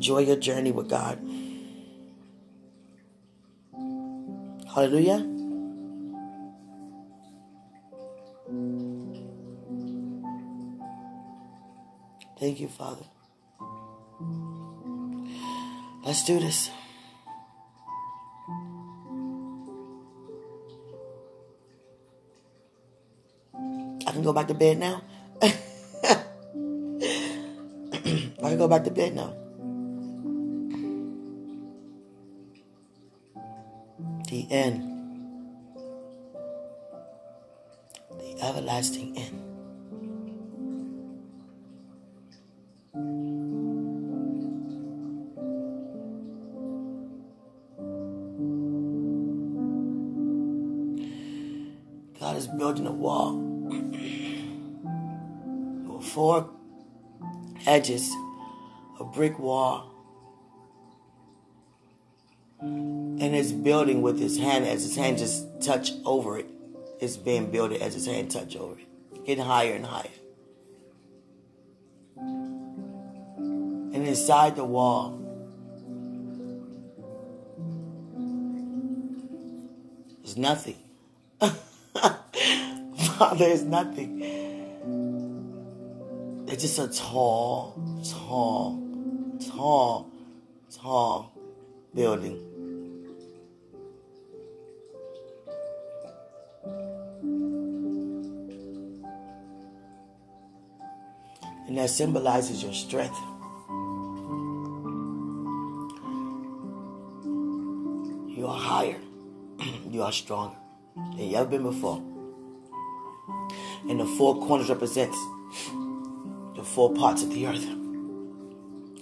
Enjoy 0.09 0.25
your 0.25 0.37
journey 0.37 0.71
with 0.71 0.89
God. 0.89 1.19
Hallelujah. 4.73 5.21
Thank 12.39 12.59
you, 12.59 12.69
Father. 12.69 13.05
Let's 16.03 16.25
do 16.25 16.39
this. 16.39 16.71
I 24.07 24.11
can 24.11 24.23
go 24.23 24.33
back 24.33 24.47
to 24.47 24.55
bed 24.55 24.79
now. 24.79 25.03
I 25.43 25.53
can 28.41 28.57
go 28.57 28.67
back 28.67 28.83
to 28.85 28.89
bed 28.89 29.13
now. 29.13 29.48
End. 34.49 34.83
The 38.09 38.43
everlasting 38.43 39.17
end. 39.17 39.45
God 52.19 52.35
is 52.35 52.47
building 52.47 52.85
a 52.85 52.91
wall 52.91 53.37
with 53.37 53.95
four 56.03 56.49
edges, 57.65 58.11
a 58.99 59.03
brick 59.03 59.39
wall, 59.39 59.98
and 63.29 63.37
it's 63.37 63.51
building 63.51 64.01
with 64.01 64.19
his 64.19 64.39
hand 64.39 64.65
as 64.65 64.81
his 64.81 64.95
hand 64.95 65.19
just 65.19 65.45
touch 65.61 65.91
over 66.03 66.39
it. 66.39 66.47
It's 66.99 67.15
being 67.15 67.51
built 67.51 67.71
as 67.73 67.93
his 67.93 68.07
hand 68.07 68.31
touch 68.31 68.55
over 68.55 68.79
it, 68.79 68.87
getting 69.23 69.43
higher 69.43 69.73
and 69.73 69.85
higher. 69.85 70.09
And 73.93 74.07
inside 74.07 74.55
the 74.55 74.65
wall, 74.65 75.19
there's 80.23 80.35
nothing. 80.35 80.77
Father 81.39 83.37
There's 83.37 83.63
nothing. 83.63 84.23
It's 86.47 86.63
just 86.63 86.79
a 86.79 86.87
tall, 86.87 88.01
tall, 88.03 88.81
tall, 89.51 90.09
tall 90.71 91.31
building. 91.93 92.48
That 101.79 101.89
symbolizes 101.89 102.61
your 102.61 102.73
strength. 102.73 103.17
You 108.37 108.45
are 108.47 108.59
higher. 108.59 108.99
you 109.89 110.03
are 110.03 110.11
stronger 110.11 110.57
than 110.95 111.19
you 111.19 111.37
ever 111.37 111.49
been 111.49 111.63
before. 111.63 112.03
And 113.89 113.97
the 113.99 114.05
four 114.05 114.45
corners 114.45 114.67
represents 114.69 115.17
the 116.55 116.63
four 116.63 116.93
parts 116.93 117.23
of 117.23 117.29
the 117.29 117.47
earth. 117.47 117.65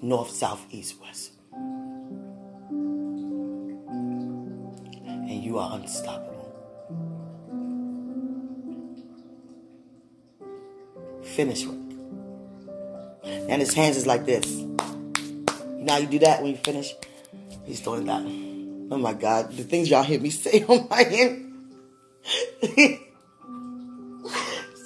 North, 0.04 0.30
south, 0.30 0.64
east, 0.70 1.02
west. 1.02 1.32
And 5.08 5.44
you 5.44 5.58
are 5.58 5.80
unstoppable. 5.80 6.54
Finish 11.24 11.66
work. 11.66 11.87
And 13.50 13.62
his 13.62 13.74
hands 13.74 13.98
is 13.98 14.06
like 14.06 14.26
this. 14.26 14.46
Now 15.88 15.98
you 15.98 16.08
do 16.08 16.20
that 16.20 16.42
when 16.42 16.52
you 16.52 16.58
finish? 16.58 16.94
He's 17.66 17.82
doing 17.82 18.06
that. 18.06 18.22
Oh 18.92 18.98
my 18.98 19.14
God. 19.14 19.52
The 19.52 19.64
things 19.64 19.90
y'all 19.90 20.04
hear 20.04 20.20
me 20.20 20.30
say 20.30 20.64
on 20.68 20.88
my 20.90 21.04
end. 21.04 21.44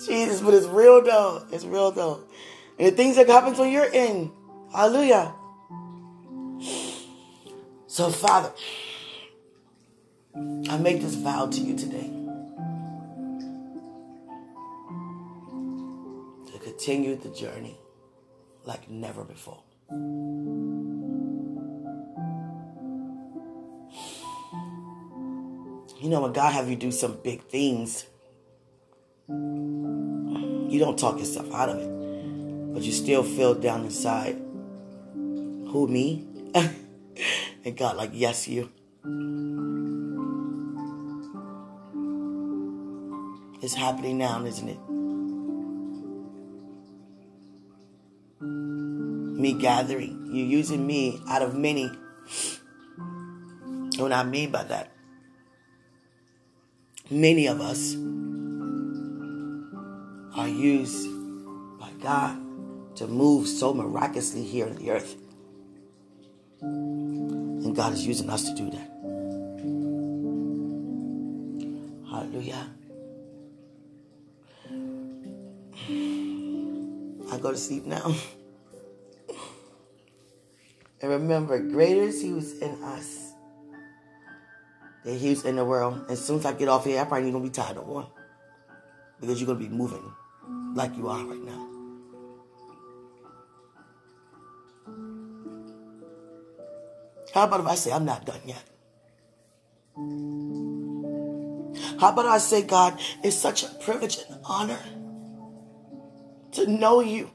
Jesus, 0.05 0.41
but 0.41 0.53
it's 0.53 0.67
real 0.67 1.01
though. 1.03 1.45
It's 1.51 1.65
real 1.65 1.91
though. 1.91 2.23
And 2.77 2.87
the 2.87 2.91
things 2.91 3.15
that 3.15 3.27
happens 3.27 3.59
on 3.59 3.71
your 3.71 3.87
end. 3.91 4.31
Hallelujah. 4.73 5.33
So, 7.87 8.09
Father, 8.09 8.51
I 10.35 10.77
make 10.77 11.01
this 11.01 11.15
vow 11.15 11.47
to 11.47 11.59
you 11.59 11.75
today 11.75 12.09
to 16.51 16.59
continue 16.59 17.15
the 17.15 17.29
journey 17.29 17.77
like 18.71 18.89
never 18.89 19.25
before. 19.25 19.61
You 25.99 26.09
know, 26.09 26.21
when 26.21 26.31
God 26.31 26.53
have 26.53 26.69
you 26.69 26.77
do 26.77 26.89
some 26.89 27.17
big 27.21 27.43
things, 27.43 28.05
you 29.27 30.79
don't 30.79 30.97
talk 30.97 31.19
yourself 31.19 31.53
out 31.53 31.67
of 31.67 31.79
it, 31.79 32.73
but 32.73 32.81
you 32.83 32.93
still 32.93 33.23
feel 33.23 33.53
down 33.55 33.83
inside, 33.83 34.35
who 35.15 35.87
me? 35.89 36.25
and 37.65 37.75
God, 37.75 37.97
like, 37.97 38.11
yes, 38.13 38.47
you. 38.47 38.71
It's 43.61 43.73
happening 43.73 44.17
now, 44.17 44.43
isn't 44.45 44.69
it? 44.69 44.79
Me 49.41 49.53
gathering, 49.53 50.29
You're 50.31 50.45
using 50.45 50.85
me 50.85 51.19
out 51.27 51.41
of 51.41 51.55
many. 51.55 51.87
What 53.97 54.13
I 54.13 54.21
mean 54.21 54.51
by 54.51 54.63
that, 54.65 54.91
many 57.09 57.47
of 57.47 57.59
us 57.59 57.95
are 60.37 60.47
used 60.47 61.09
by 61.79 61.89
God 61.99 62.37
to 62.97 63.07
move 63.07 63.47
so 63.47 63.73
miraculously 63.73 64.43
here 64.43 64.67
on 64.67 64.75
the 64.75 64.91
earth. 64.91 65.15
And 66.61 67.75
God 67.75 67.93
is 67.93 68.05
using 68.05 68.29
us 68.29 68.47
to 68.47 68.53
do 68.55 68.69
that. 68.69 68.91
Hallelujah. 72.11 72.69
I 77.31 77.37
go 77.39 77.49
to 77.49 77.57
sleep 77.57 77.87
now. 77.87 78.13
and 81.01 81.11
remember, 81.11 81.59
greater 81.59 82.03
is 82.03 82.21
He 82.21 82.29
who's 82.29 82.59
in 82.59 82.81
us 82.83 83.33
than 85.03 85.17
He 85.17 85.29
who's 85.29 85.45
in 85.45 85.55
the 85.55 85.65
world. 85.65 86.05
As 86.09 86.23
soon 86.23 86.39
as 86.39 86.45
I 86.45 86.53
get 86.53 86.67
off 86.67 86.85
here, 86.85 87.01
I 87.01 87.05
probably 87.05 87.27
ain't 87.27 87.33
gonna 87.33 87.45
be 87.45 87.49
tired 87.49 87.75
no 87.77 87.85
more. 87.85 88.07
Because 89.19 89.39
you're 89.39 89.47
gonna 89.47 89.59
be 89.59 89.69
moving 89.69 90.03
like 90.75 90.95
you 90.95 91.07
are 91.09 91.23
right 91.25 91.43
now. 91.43 91.67
How 97.33 97.45
about 97.45 97.61
if 97.61 97.67
I 97.67 97.75
say, 97.75 97.91
I'm 97.91 98.05
not 98.05 98.25
done 98.25 98.41
yet? 98.45 98.63
How 101.99 102.09
about 102.09 102.25
I 102.25 102.39
say, 102.39 102.61
God, 102.63 102.99
it's 103.23 103.37
such 103.37 103.63
a 103.63 103.67
privilege 103.67 104.17
and 104.27 104.39
honor 104.43 104.79
to 106.53 106.67
know 106.67 106.99
you. 106.99 107.31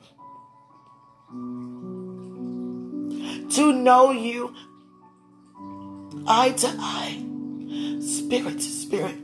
To 3.56 3.72
know 3.72 4.10
you 4.10 4.54
eye 6.26 6.50
to 6.50 6.74
eye, 6.78 7.24
spirit 8.02 8.58
to 8.58 8.60
spirit, 8.60 9.16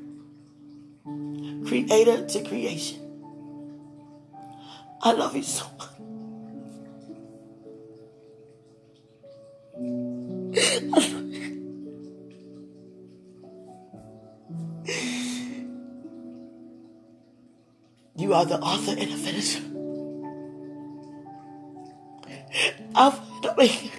creator 1.67 2.27
to 2.27 2.43
creation. 2.43 2.99
I 5.03 5.13
love 5.13 5.37
you 5.37 5.43
so 5.43 5.67
much. 5.79 5.89
You 18.17 18.33
are 18.33 18.47
the 18.47 18.59
author 18.61 18.93
and 18.93 19.13
the 19.13 19.17
finisher. 19.19 19.61
Alpha 22.95 23.23
and 23.35 23.47
Omega. 23.47 23.92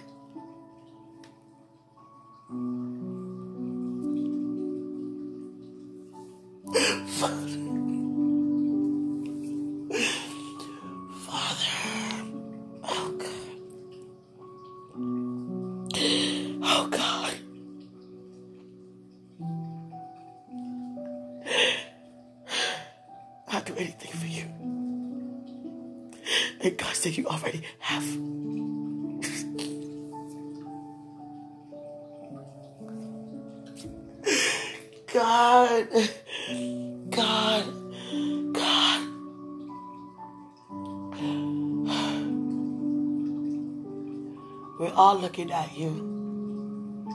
Looking 45.34 45.52
at 45.52 45.76
you. 45.76 47.10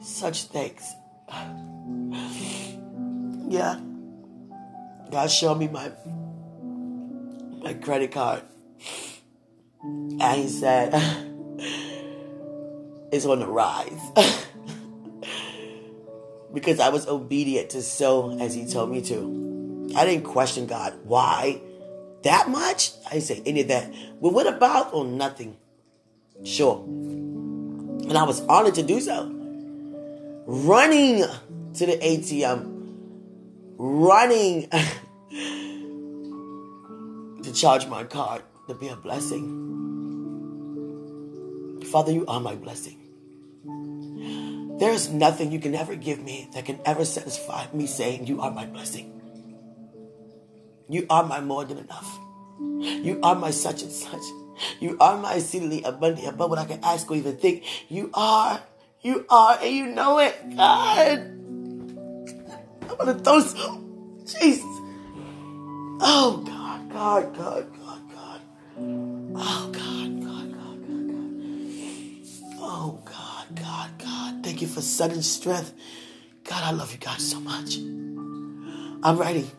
Such 0.00 0.44
things. 0.44 0.94
Yeah. 3.48 3.80
God 5.10 5.26
showed 5.28 5.58
me 5.58 5.66
my 5.66 5.90
my 7.60 7.74
credit 7.74 8.12
card. 8.12 8.44
And 9.82 10.40
he 10.40 10.48
said 10.48 10.90
it's 13.12 13.26
on 13.26 13.40
the 13.40 13.48
rise. 13.48 14.00
because 16.54 16.78
I 16.78 16.90
was 16.90 17.08
obedient 17.08 17.70
to 17.70 17.82
sow 17.82 18.38
as 18.38 18.54
he 18.54 18.68
told 18.68 18.92
me 18.92 19.02
to. 19.02 19.90
I 19.96 20.04
didn't 20.04 20.26
question 20.26 20.66
God. 20.66 20.94
Why? 21.02 21.60
That 22.22 22.48
much? 22.48 22.92
I 23.06 23.14
didn't 23.14 23.24
say 23.24 23.42
any 23.44 23.62
of 23.62 23.68
that. 23.68 23.92
Well, 24.20 24.32
what 24.32 24.46
about? 24.46 24.90
Oh, 24.92 25.02
nothing. 25.02 25.56
Sure. 26.44 26.86
And 28.08 28.18
I 28.18 28.24
was 28.24 28.40
honored 28.42 28.74
to 28.76 28.82
do 28.82 29.00
so. 29.00 29.30
Running 30.46 31.24
to 31.74 31.86
the 31.86 31.96
ATM, 31.98 32.66
running 33.78 34.68
to 37.42 37.52
charge 37.52 37.86
my 37.86 38.04
card 38.04 38.42
to 38.68 38.74
be 38.74 38.88
a 38.88 38.96
blessing. 38.96 39.58
Father, 41.90 42.12
you 42.12 42.26
are 42.26 42.40
my 42.40 42.54
blessing. 42.54 42.98
There 44.78 44.90
is 44.90 45.10
nothing 45.10 45.52
you 45.52 45.60
can 45.60 45.74
ever 45.74 45.94
give 45.94 46.20
me 46.20 46.48
that 46.54 46.64
can 46.64 46.80
ever 46.84 47.04
satisfy 47.04 47.66
me 47.72 47.86
saying, 47.86 48.26
You 48.26 48.40
are 48.40 48.50
my 48.50 48.66
blessing. 48.66 49.20
You 50.88 51.06
are 51.08 51.22
my 51.22 51.40
more 51.40 51.64
than 51.64 51.78
enough. 51.78 52.18
You 52.58 53.20
are 53.22 53.34
my 53.34 53.50
such 53.50 53.82
and 53.82 53.92
such. 53.92 54.22
You 54.80 54.96
are 55.00 55.16
my 55.16 55.34
exceedingly 55.34 55.82
abundant 55.82 56.28
above 56.28 56.50
what 56.50 56.58
I 56.58 56.64
can 56.64 56.80
ask 56.82 57.10
or 57.10 57.16
even 57.16 57.36
think. 57.36 57.64
You 57.88 58.10
are. 58.14 58.62
You 59.00 59.26
are, 59.28 59.58
and 59.60 59.74
you 59.74 59.86
know 59.86 60.18
it, 60.18 60.56
God. 60.56 61.18
I'm 62.88 62.96
gonna 62.98 63.18
throw 63.18 63.40
some. 63.40 64.22
Jesus. 64.24 64.64
Oh, 66.00 66.42
God, 66.46 66.90
God, 66.92 67.36
God, 67.36 67.66
God, 67.78 68.12
God. 68.12 68.40
Oh, 69.34 69.70
God, 69.72 70.20
God, 70.20 70.52
God, 70.52 70.80
God, 70.86 71.08
God. 71.08 71.36
Oh, 72.58 73.00
God, 73.04 73.46
God, 73.56 73.90
God. 73.98 74.44
Thank 74.44 74.62
you 74.62 74.68
for 74.68 74.80
sudden 74.80 75.22
strength. 75.22 75.74
God, 76.44 76.62
I 76.62 76.70
love 76.70 76.92
you, 76.92 76.98
God, 76.98 77.20
so 77.20 77.40
much. 77.40 77.76
I'm 77.76 79.16
ready. 79.16 79.50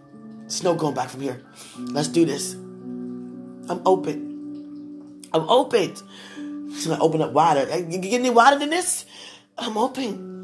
There's 0.41 0.63
no 0.63 0.75
going 0.75 0.95
back 0.95 1.09
from 1.09 1.21
here. 1.21 1.41
Let's 1.77 2.07
do 2.07 2.25
this. 2.25 2.53
I'm 2.53 3.81
open. 3.85 4.32
I'm 5.33 5.49
open. 5.49 5.95
She's 6.73 6.87
gonna 6.87 7.03
open 7.03 7.21
up 7.21 7.33
wider. 7.33 7.65
You 7.79 7.99
get 7.99 8.13
any 8.19 8.29
wider 8.29 8.59
than 8.59 8.69
this? 8.71 9.05
I'm 9.57 9.77
open. 9.77 10.37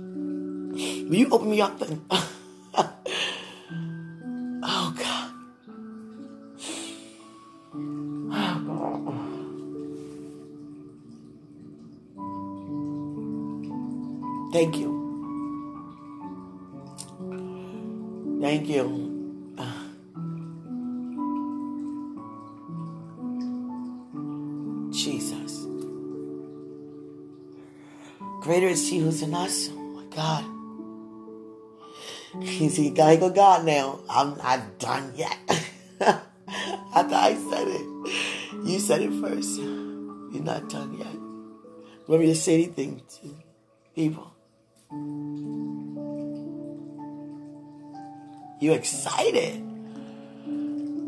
Will 0.74 1.16
you 1.16 1.30
open 1.32 1.50
me 1.52 1.62
up 1.62 1.80
then? 1.80 2.02
Oh 4.64 4.94
God. 4.98 5.32
Thank 14.54 14.78
you. 14.78 15.18
Thank 18.42 18.68
you. 18.70 19.09
Greater 28.60 28.74
is 28.74 28.90
He 28.90 29.00
who's 29.00 29.22
in 29.22 29.34
us. 29.34 29.70
Oh 29.72 29.80
my 29.80 30.04
God. 30.14 30.44
He's 32.44 32.76
he 32.76 32.90
gotta 32.90 33.16
go 33.16 33.30
God 33.30 33.64
now. 33.64 34.02
I'm 34.10 34.38
not 34.38 34.78
done 34.78 35.14
yet. 35.16 35.38
After 36.02 37.16
I 37.16 37.40
said 37.50 37.68
it, 37.70 38.68
you 38.68 38.80
said 38.80 39.02
it 39.02 39.14
first. 39.22 39.58
You're 39.62 40.44
not 40.44 40.68
done 40.68 40.98
yet. 40.98 42.20
Me 42.20 42.26
to 42.26 42.36
say 42.36 42.56
anything 42.56 43.02
to 43.22 43.34
people? 43.96 44.34
You 48.60 48.74
excited? 48.74 49.64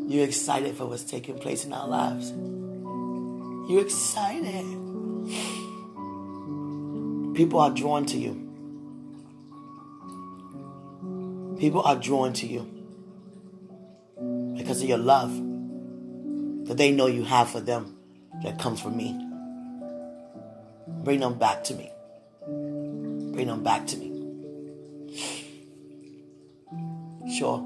You 0.09 0.23
excited 0.23 0.77
for 0.77 0.85
what's 0.85 1.03
taking 1.03 1.37
place 1.37 1.65
in 1.65 1.73
our 1.73 1.89
lives? 1.89 2.31
You 2.31 3.79
excited? 3.81 4.80
People 7.41 7.59
are 7.59 7.71
drawn 7.71 8.05
to 8.05 8.17
you. 8.19 8.33
People 11.59 11.81
are 11.81 11.95
drawn 11.95 12.33
to 12.33 12.45
you 12.45 12.61
because 14.55 14.83
of 14.83 14.87
your 14.87 14.99
love 14.99 15.31
that 16.67 16.77
they 16.77 16.91
know 16.91 17.07
you 17.07 17.23
have 17.23 17.49
for 17.49 17.59
them 17.59 17.97
that 18.43 18.59
comes 18.59 18.79
from 18.79 18.95
me. 18.95 19.19
Bring 21.03 21.21
them 21.21 21.39
back 21.39 21.63
to 21.63 21.73
me. 21.73 21.91
Bring 22.45 23.47
them 23.47 23.63
back 23.63 23.87
to 23.87 23.97
me. 23.97 24.11
Sure. 27.39 27.65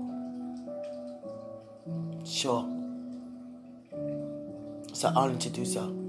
Sure. 2.24 2.66
It's 4.88 5.04
an 5.04 5.18
honor 5.18 5.38
to 5.38 5.50
do 5.50 5.66
so 5.66 6.05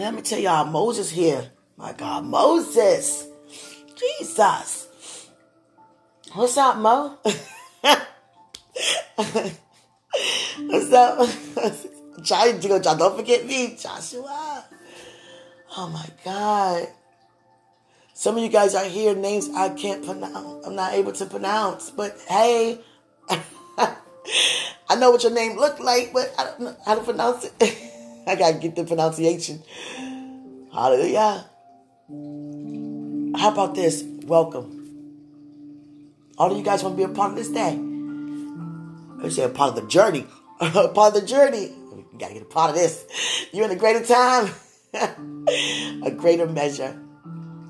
let 0.00 0.14
me 0.14 0.22
tell 0.22 0.38
y'all, 0.38 0.64
Moses 0.64 1.10
here. 1.10 1.50
My 1.76 1.92
God, 1.92 2.24
Moses. 2.24 3.28
Jesus. 3.94 4.88
What's 6.32 6.56
up, 6.56 6.78
Mo? 6.78 7.18
What's 10.66 10.92
up? 10.92 11.28
Trying 12.24 12.60
to 12.60 12.68
go, 12.68 12.80
don't 12.80 13.16
forget 13.16 13.44
me, 13.44 13.76
Joshua. 13.78 14.64
Oh 15.76 15.88
my 15.88 16.06
God. 16.24 16.88
Some 18.14 18.36
of 18.38 18.42
you 18.42 18.48
guys 18.48 18.74
are 18.74 18.84
here, 18.84 19.14
names 19.14 19.50
I 19.54 19.68
can't 19.70 20.04
pronounce. 20.04 20.66
I'm 20.66 20.74
not 20.74 20.94
able 20.94 21.12
to 21.12 21.26
pronounce, 21.26 21.90
but 21.90 22.18
hey, 22.26 22.80
I 23.28 24.96
know 24.96 25.10
what 25.10 25.22
your 25.22 25.32
name 25.32 25.58
looked 25.58 25.80
like, 25.80 26.12
but 26.12 26.34
I 26.38 26.44
don't 26.44 26.60
know 26.60 26.76
how 26.86 26.94
to 26.94 27.02
pronounce 27.02 27.44
it. 27.44 27.86
I 28.26 28.34
gotta 28.36 28.58
get 28.58 28.76
the 28.76 28.84
pronunciation. 28.84 29.62
Hallelujah. 30.72 31.46
How 33.36 33.52
about 33.52 33.74
this? 33.74 34.04
Welcome. 34.24 34.76
All 36.38 36.50
of 36.50 36.56
you 36.56 36.64
guys 36.64 36.82
want 36.82 36.96
to 36.96 37.06
be 37.06 37.10
a 37.10 37.14
part 37.14 37.32
of 37.32 37.36
this 37.36 37.48
day. 37.48 37.78
I 39.22 39.28
say 39.28 39.44
a 39.44 39.48
part 39.48 39.76
of 39.76 39.82
the 39.82 39.88
journey. 39.88 40.26
a 40.60 40.88
part 40.88 41.14
of 41.14 41.20
the 41.20 41.26
journey. 41.26 41.72
You 42.12 42.18
gotta 42.18 42.34
get 42.34 42.42
a 42.42 42.46
part 42.46 42.70
of 42.70 42.76
this. 42.76 43.04
You're 43.52 43.64
in 43.64 43.70
a 43.70 43.76
greater 43.76 44.04
time, 44.04 44.50
a 44.94 46.10
greater 46.10 46.46
measure. 46.46 46.98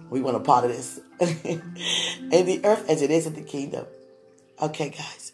We 0.09 0.21
want 0.21 0.37
a 0.37 0.41
part 0.41 0.65
of 0.65 0.71
this. 0.71 1.01
in 1.21 1.61
the 2.31 2.61
earth 2.65 2.89
as 2.89 3.03
it 3.03 3.11
is 3.11 3.27
in 3.27 3.35
the 3.35 3.43
kingdom. 3.43 3.87
Okay, 4.61 4.91
guys. 4.91 5.33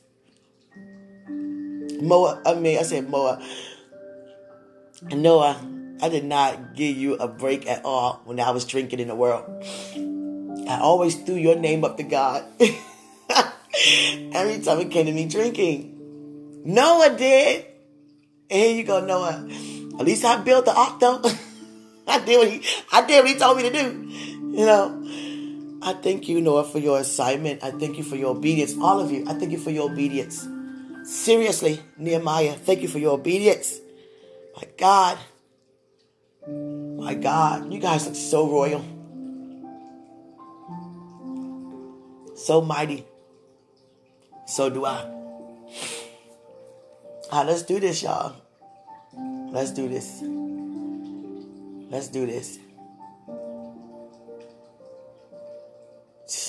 Moa, 2.01 2.43
I 2.45 2.55
mean, 2.55 2.79
I 2.79 2.83
said 2.83 3.09
Moa. 3.09 3.43
Noah, 5.03 5.61
I 6.01 6.09
did 6.09 6.25
not 6.25 6.75
give 6.75 6.97
you 6.97 7.15
a 7.15 7.29
break 7.29 7.67
at 7.67 7.85
all 7.85 8.21
when 8.25 8.41
I 8.41 8.51
was 8.51 8.65
drinking 8.65 9.01
in 9.01 9.09
the 9.09 9.15
world. 9.15 9.45
I 10.69 10.79
always 10.81 11.17
threw 11.17 11.37
your 11.37 11.57
name 11.57 11.85
up 11.85 11.97
to 11.99 12.03
God. 12.03 12.45
Every 14.33 14.61
time 14.61 14.81
it 14.81 14.91
came 14.91 15.07
to 15.07 15.13
me 15.13 15.27
drinking. 15.27 16.63
Noah 16.65 17.17
did. 17.17 17.67
And 18.51 18.63
here 18.63 18.77
you 18.77 18.85
go, 18.85 19.05
Noah. 19.05 19.47
At 19.99 20.05
least 20.05 20.25
I 20.25 20.41
built 20.43 20.65
the 20.65 20.75
ark 20.75 21.01
though. 21.01 21.23
I 22.09 22.21
did 22.21 22.39
what 22.39 22.49
he 22.49 22.63
I 22.93 23.07
did 23.07 23.25
what 23.25 23.29
he 23.29 23.39
told 23.39 23.57
me 23.57 23.63
to 23.65 23.73
do. 23.73 24.11
You 24.59 24.67
know. 24.67 25.03
I 25.83 25.93
thank 25.93 26.29
you, 26.29 26.41
Noah, 26.41 26.65
for 26.65 26.81
your 26.81 26.99
assignment. 26.99 27.63
I 27.63 27.71
thank 27.71 27.97
you 27.97 28.03
for 28.03 28.17
your 28.17 28.35
obedience. 28.35 28.75
All 28.81 28.99
of 28.99 29.13
you, 29.13 29.25
I 29.29 29.35
thank 29.35 29.53
you 29.53 29.59
for 29.59 29.71
your 29.71 29.89
obedience. 29.89 30.49
Seriously, 31.05 31.79
Nehemiah, 31.97 32.55
thank 32.55 32.83
you 32.83 32.89
for 32.89 32.99
your 32.99 33.13
obedience. 33.13 33.79
My 34.57 34.69
God. 34.79 35.19
My 36.49 37.15
God. 37.15 37.73
You 37.73 37.79
guys 37.79 38.07
look 38.07 38.15
so 38.15 38.49
royal. 38.49 38.85
So 42.37 42.61
mighty. 42.61 43.05
So 44.47 44.71
do 44.71 44.85
I. 44.85 45.13
Ah, 47.31 47.43
let's 47.43 47.63
do 47.63 47.81
this, 47.81 48.03
y'all. 48.03 48.37
Let's 49.51 49.73
do 49.73 49.89
this. 49.89 50.23
Let's 51.91 52.09
do 52.09 52.27
this. 52.27 52.59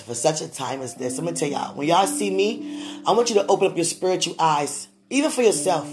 For 0.05 0.15
such 0.15 0.41
a 0.41 0.47
time 0.47 0.81
as 0.81 0.95
this, 0.95 1.17
I'm 1.17 1.25
gonna 1.25 1.35
tell 1.35 1.49
y'all, 1.49 1.75
when 1.75 1.87
y'all 1.87 2.07
see 2.07 2.29
me, 2.29 3.01
I 3.05 3.11
want 3.11 3.29
you 3.29 3.35
to 3.35 3.45
open 3.47 3.67
up 3.67 3.75
your 3.75 3.85
spiritual 3.85 4.35
eyes, 4.39 4.87
even 5.09 5.31
for 5.31 5.41
yourself. 5.41 5.85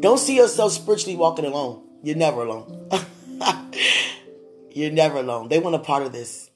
Don't 0.00 0.18
see 0.18 0.36
yourself 0.36 0.72
spiritually 0.72 1.16
walking 1.16 1.44
alone. 1.44 1.82
You're 2.02 2.16
never 2.16 2.42
alone. 2.42 2.88
You're 4.70 4.92
never 4.92 5.18
alone. 5.18 5.48
They 5.48 5.58
want 5.58 5.74
a 5.74 5.80
part 5.80 6.04
of 6.04 6.12
this. 6.12 6.50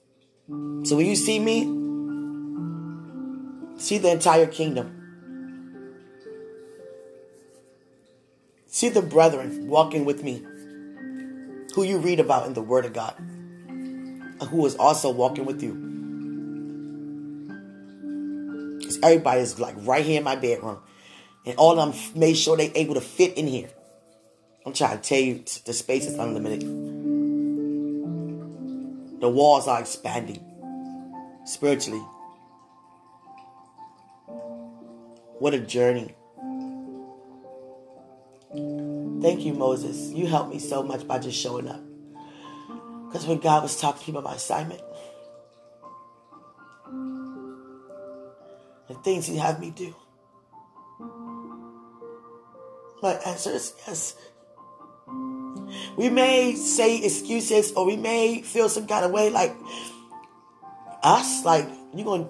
So 0.49 0.97
when 0.97 1.07
you 1.07 1.17
see 1.17 1.39
me, 1.41 1.65
see 3.79 3.99
the 3.99 4.11
entire 4.11 4.47
kingdom. 4.47 4.99
See 8.67 8.89
the 8.89 9.03
brethren 9.03 9.69
walking 9.69 10.05
with 10.05 10.23
me, 10.23 10.43
who 11.75 11.83
you 11.83 11.99
read 11.99 12.21
about 12.21 12.47
in 12.47 12.55
the 12.55 12.63
Word 12.63 12.85
of 12.85 12.93
God, 12.93 13.15
who 14.49 14.65
is 14.67 14.77
also 14.77 15.11
walking 15.11 15.45
with 15.45 15.63
you. 15.63 15.75
Because 18.79 18.99
everybody 19.03 19.41
is 19.41 19.59
like 19.59 19.75
right 19.81 20.05
here 20.05 20.19
in 20.19 20.25
my 20.25 20.37
bedroom. 20.37 20.79
And 21.45 21.57
all 21.57 21.79
of 21.79 21.93
them 21.93 22.19
made 22.19 22.35
sure 22.35 22.57
they 22.57 22.71
able 22.73 22.95
to 22.95 23.01
fit 23.01 23.37
in 23.37 23.47
here. 23.47 23.69
I'm 24.65 24.73
trying 24.73 24.99
to 24.99 25.03
tell 25.03 25.19
you, 25.19 25.45
the 25.65 25.73
space 25.73 26.07
is 26.07 26.15
unlimited. 26.15 26.61
The 29.21 29.29
walls 29.29 29.67
are 29.69 29.81
expanding 29.81 30.45
spiritually. 31.45 32.03
What 35.39 35.55
a 35.55 35.59
journey. 35.59 36.15
Thank 39.21 39.45
you, 39.45 39.55
Moses. 39.55 40.13
You 40.13 40.27
helped 40.27 40.53
me 40.53 40.59
so 40.59 40.83
much 40.83 41.07
by 41.07 41.19
just 41.19 41.39
showing 41.39 41.69
up. 41.69 41.81
Because 43.07 43.27
when 43.27 43.39
God 43.39 43.63
was 43.63 43.81
talking 43.81 44.05
to 44.05 44.13
me 44.13 44.19
about 44.19 44.31
my 44.31 44.37
assignment, 44.37 44.81
the 48.89 48.95
things 49.03 49.27
He 49.27 49.37
had 49.37 49.61
me 49.61 49.71
do, 49.71 49.95
my 53.03 53.15
answer 53.27 53.51
is 53.51 53.75
yes. 53.87 54.15
We 55.97 56.09
may 56.09 56.55
say 56.55 57.03
excuses 57.03 57.73
or 57.73 57.85
we 57.85 57.97
may 57.97 58.43
feel 58.43 58.69
some 58.69 58.87
kind 58.87 59.05
of 59.05 59.11
way 59.11 59.31
like 59.31 59.55
us, 61.03 61.45
like 61.45 61.69
you're 61.95 62.05
gonna 62.05 62.29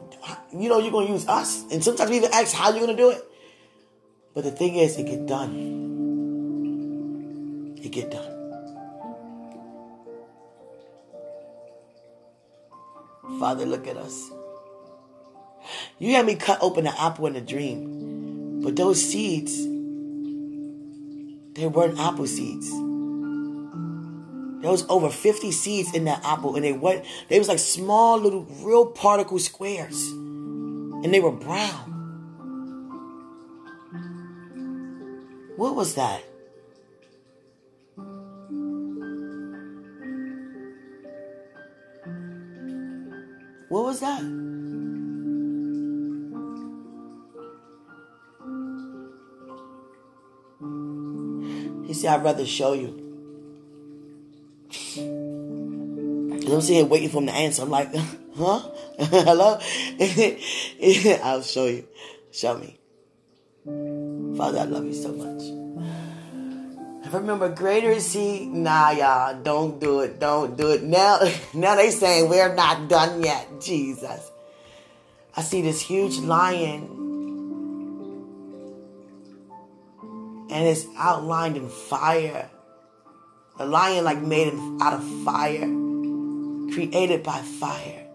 you 0.52 0.68
know 0.68 0.78
you're 0.78 0.92
gonna 0.92 1.10
use 1.10 1.28
us. 1.28 1.64
And 1.70 1.84
sometimes 1.84 2.10
we 2.10 2.16
even 2.16 2.32
ask 2.32 2.54
how 2.54 2.70
you're 2.70 2.80
gonna 2.80 2.96
do 2.96 3.10
it. 3.10 3.22
But 4.34 4.44
the 4.44 4.50
thing 4.50 4.76
is 4.76 4.96
it 4.96 5.04
get 5.06 5.26
done. 5.26 5.52
It 7.82 7.90
get 7.90 8.10
done. 8.10 8.32
Father, 13.38 13.66
look 13.66 13.86
at 13.86 13.96
us. 13.96 14.30
You 15.98 16.14
had 16.14 16.26
me 16.26 16.34
cut 16.36 16.58
open 16.60 16.86
an 16.86 16.94
apple 16.98 17.26
in 17.26 17.36
a 17.36 17.40
dream. 17.40 18.60
But 18.62 18.76
those 18.76 19.02
seeds, 19.02 19.66
they 21.54 21.66
weren't 21.66 21.98
apple 21.98 22.26
seeds. 22.26 22.70
There 24.62 24.70
was 24.70 24.86
over 24.88 25.10
50 25.10 25.50
seeds 25.50 25.92
in 25.92 26.04
that 26.04 26.24
apple, 26.24 26.54
and 26.54 26.64
they 26.64 26.72
went, 26.72 27.04
they 27.28 27.38
was 27.38 27.48
like 27.48 27.58
small 27.58 28.18
little 28.18 28.44
real 28.62 28.86
particle 28.86 29.38
squares. 29.38 30.08
And 30.08 31.12
they 31.12 31.20
were 31.20 31.32
brown. 31.32 31.90
What 35.56 35.74
was 35.74 35.96
that? 35.96 36.22
What 43.68 43.84
was 43.84 44.00
that? 44.00 44.51
Said, 52.02 52.14
I'd 52.18 52.24
rather 52.24 52.44
show 52.44 52.72
you. 52.72 52.98
I'm 54.98 56.60
sitting 56.60 56.76
here 56.78 56.84
waiting 56.84 57.10
for 57.10 57.18
him 57.18 57.26
to 57.26 57.32
answer. 57.32 57.62
I'm 57.62 57.70
like, 57.70 57.94
huh? 58.36 58.58
Hello? 58.98 59.60
I'll 61.22 61.42
show 61.42 61.66
you. 61.66 61.86
Show 62.32 62.58
me. 62.58 62.76
Father, 64.36 64.58
I 64.58 64.64
love 64.64 64.84
you 64.84 64.94
so 64.94 65.12
much. 65.12 65.44
I 67.06 67.16
remember 67.16 67.48
greater 67.50 67.92
is 67.92 68.12
he. 68.12 68.46
Nah, 68.46 68.90
y'all, 68.90 69.40
don't 69.40 69.78
do 69.80 70.00
it. 70.00 70.18
Don't 70.18 70.56
do 70.56 70.72
it. 70.72 70.82
Now, 70.82 71.20
now 71.54 71.76
they 71.76 71.90
saying 71.90 72.28
we're 72.28 72.52
not 72.52 72.88
done 72.88 73.22
yet. 73.22 73.60
Jesus. 73.60 74.28
I 75.36 75.42
see 75.42 75.62
this 75.62 75.80
huge 75.80 76.18
lion. 76.18 77.01
And 80.52 80.68
it's 80.68 80.86
outlined 80.98 81.56
in 81.56 81.68
fire. 81.68 82.50
A 83.58 83.66
lion 83.66 84.04
like 84.04 84.20
made 84.20 84.52
out 84.80 84.92
of 84.92 85.24
fire. 85.24 85.66
Created 86.72 87.22
by 87.22 87.38
fire. 87.38 88.06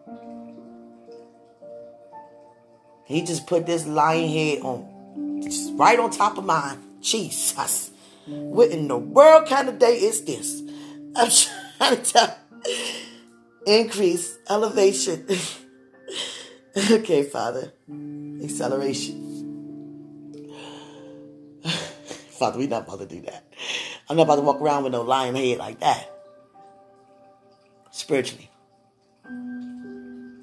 He 3.06 3.22
just 3.24 3.48
put 3.48 3.66
this 3.66 3.88
lion 3.88 4.30
head 4.30 4.60
on, 4.64 5.42
just 5.42 5.72
right 5.76 5.98
on 5.98 6.12
top 6.12 6.38
of 6.38 6.44
mine. 6.44 6.78
Jesus. 7.00 7.92
What 8.26 8.72
in 8.72 8.90
the 8.90 8.98
world 8.98 9.48
kind 9.48 9.70
of 9.70 9.80
day 9.80 9.96
is 9.96 10.26
this? 10.26 10.62
I'm 11.16 11.32
trying 11.78 11.98
to 11.98 12.04
tell. 12.04 12.38
Increase, 13.66 14.38
elevation. 14.50 15.26
okay, 16.92 17.24
Father. 17.24 17.72
Acceleration. 18.44 19.27
Father, 22.38 22.60
we're 22.60 22.68
not 22.68 22.88
about 22.88 23.00
to 23.00 23.06
do 23.08 23.22
that. 23.22 23.44
I'm 24.10 24.18
not 24.18 24.24
about 24.24 24.36
to 24.36 24.42
walk 24.42 24.62
around 24.62 24.84
with 24.84 24.94
no 24.94 25.02
lion 25.02 25.36
head 25.36 25.58
like 25.58 25.80
that. 25.80 26.12
Spiritually. 27.92 28.50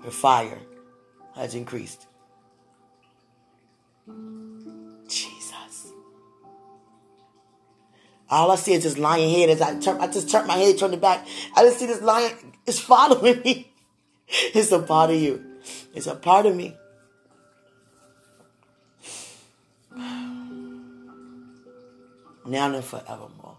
Your 0.03 0.11
fire 0.11 0.59
has 1.37 1.55
increased. 1.55 2.07
Jesus. 5.07 5.93
All 8.29 8.51
I 8.51 8.57
see 8.57 8.73
is 8.73 8.83
this 8.83 8.99
lion 8.99 9.31
head 9.31 9.51
as 9.51 9.63
I 9.63 9.79
turn, 9.79 10.01
I 10.01 10.09
just 10.09 10.29
turn 10.29 10.47
my 10.49 10.55
head, 10.55 10.77
turn 10.77 10.93
it 10.93 11.01
back. 11.01 11.27
I 11.55 11.63
just 11.63 11.79
see 11.79 11.87
this 11.87 12.03
lion 12.03 12.33
is 12.67 12.81
following 12.81 13.41
me. 13.41 13.71
It's 14.27 14.73
a 14.73 14.79
part 14.79 15.11
of 15.11 15.17
you. 15.17 15.45
It's 15.95 16.07
a 16.07 16.15
part 16.15 16.47
of 16.47 16.57
me. 16.57 16.75
Now 22.47 22.73
and 22.73 22.85
forevermore. 22.85 23.57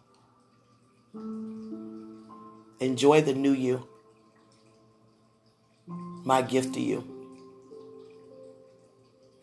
Enjoy 2.79 3.21
the 3.21 3.33
new 3.33 3.53
you. 3.53 3.88
my 6.25 6.41
gift 6.41 6.73
to 6.73 6.81
you. 6.81 7.03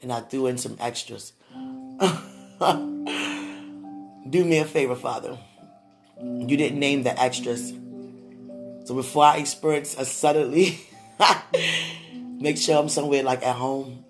And 0.02 0.12
I 0.12 0.20
threw 0.20 0.48
in 0.48 0.58
some 0.58 0.76
extras. 0.80 1.32
Do 4.28 4.44
me 4.44 4.58
a 4.58 4.64
favor, 4.64 4.96
Father. 4.96 5.38
You 6.20 6.56
didn't 6.56 6.78
name 6.78 7.04
the 7.04 7.18
extras. 7.20 7.72
So 8.84 8.94
before 8.94 9.24
I 9.24 9.36
experience 9.36 9.96
a 9.96 10.04
suddenly, 10.04 10.80
make 12.40 12.58
sure 12.58 12.78
I'm 12.78 12.88
somewhere 12.88 13.22
like 13.22 13.44
at 13.44 13.54
home. 13.54 14.04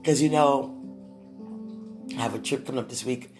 Because 0.00 0.20
you 0.20 0.30
know, 0.30 0.76
I 2.18 2.22
have 2.22 2.34
a 2.34 2.40
trip 2.40 2.66
coming 2.66 2.80
up 2.80 2.88
this 2.88 3.04
week. 3.04 3.31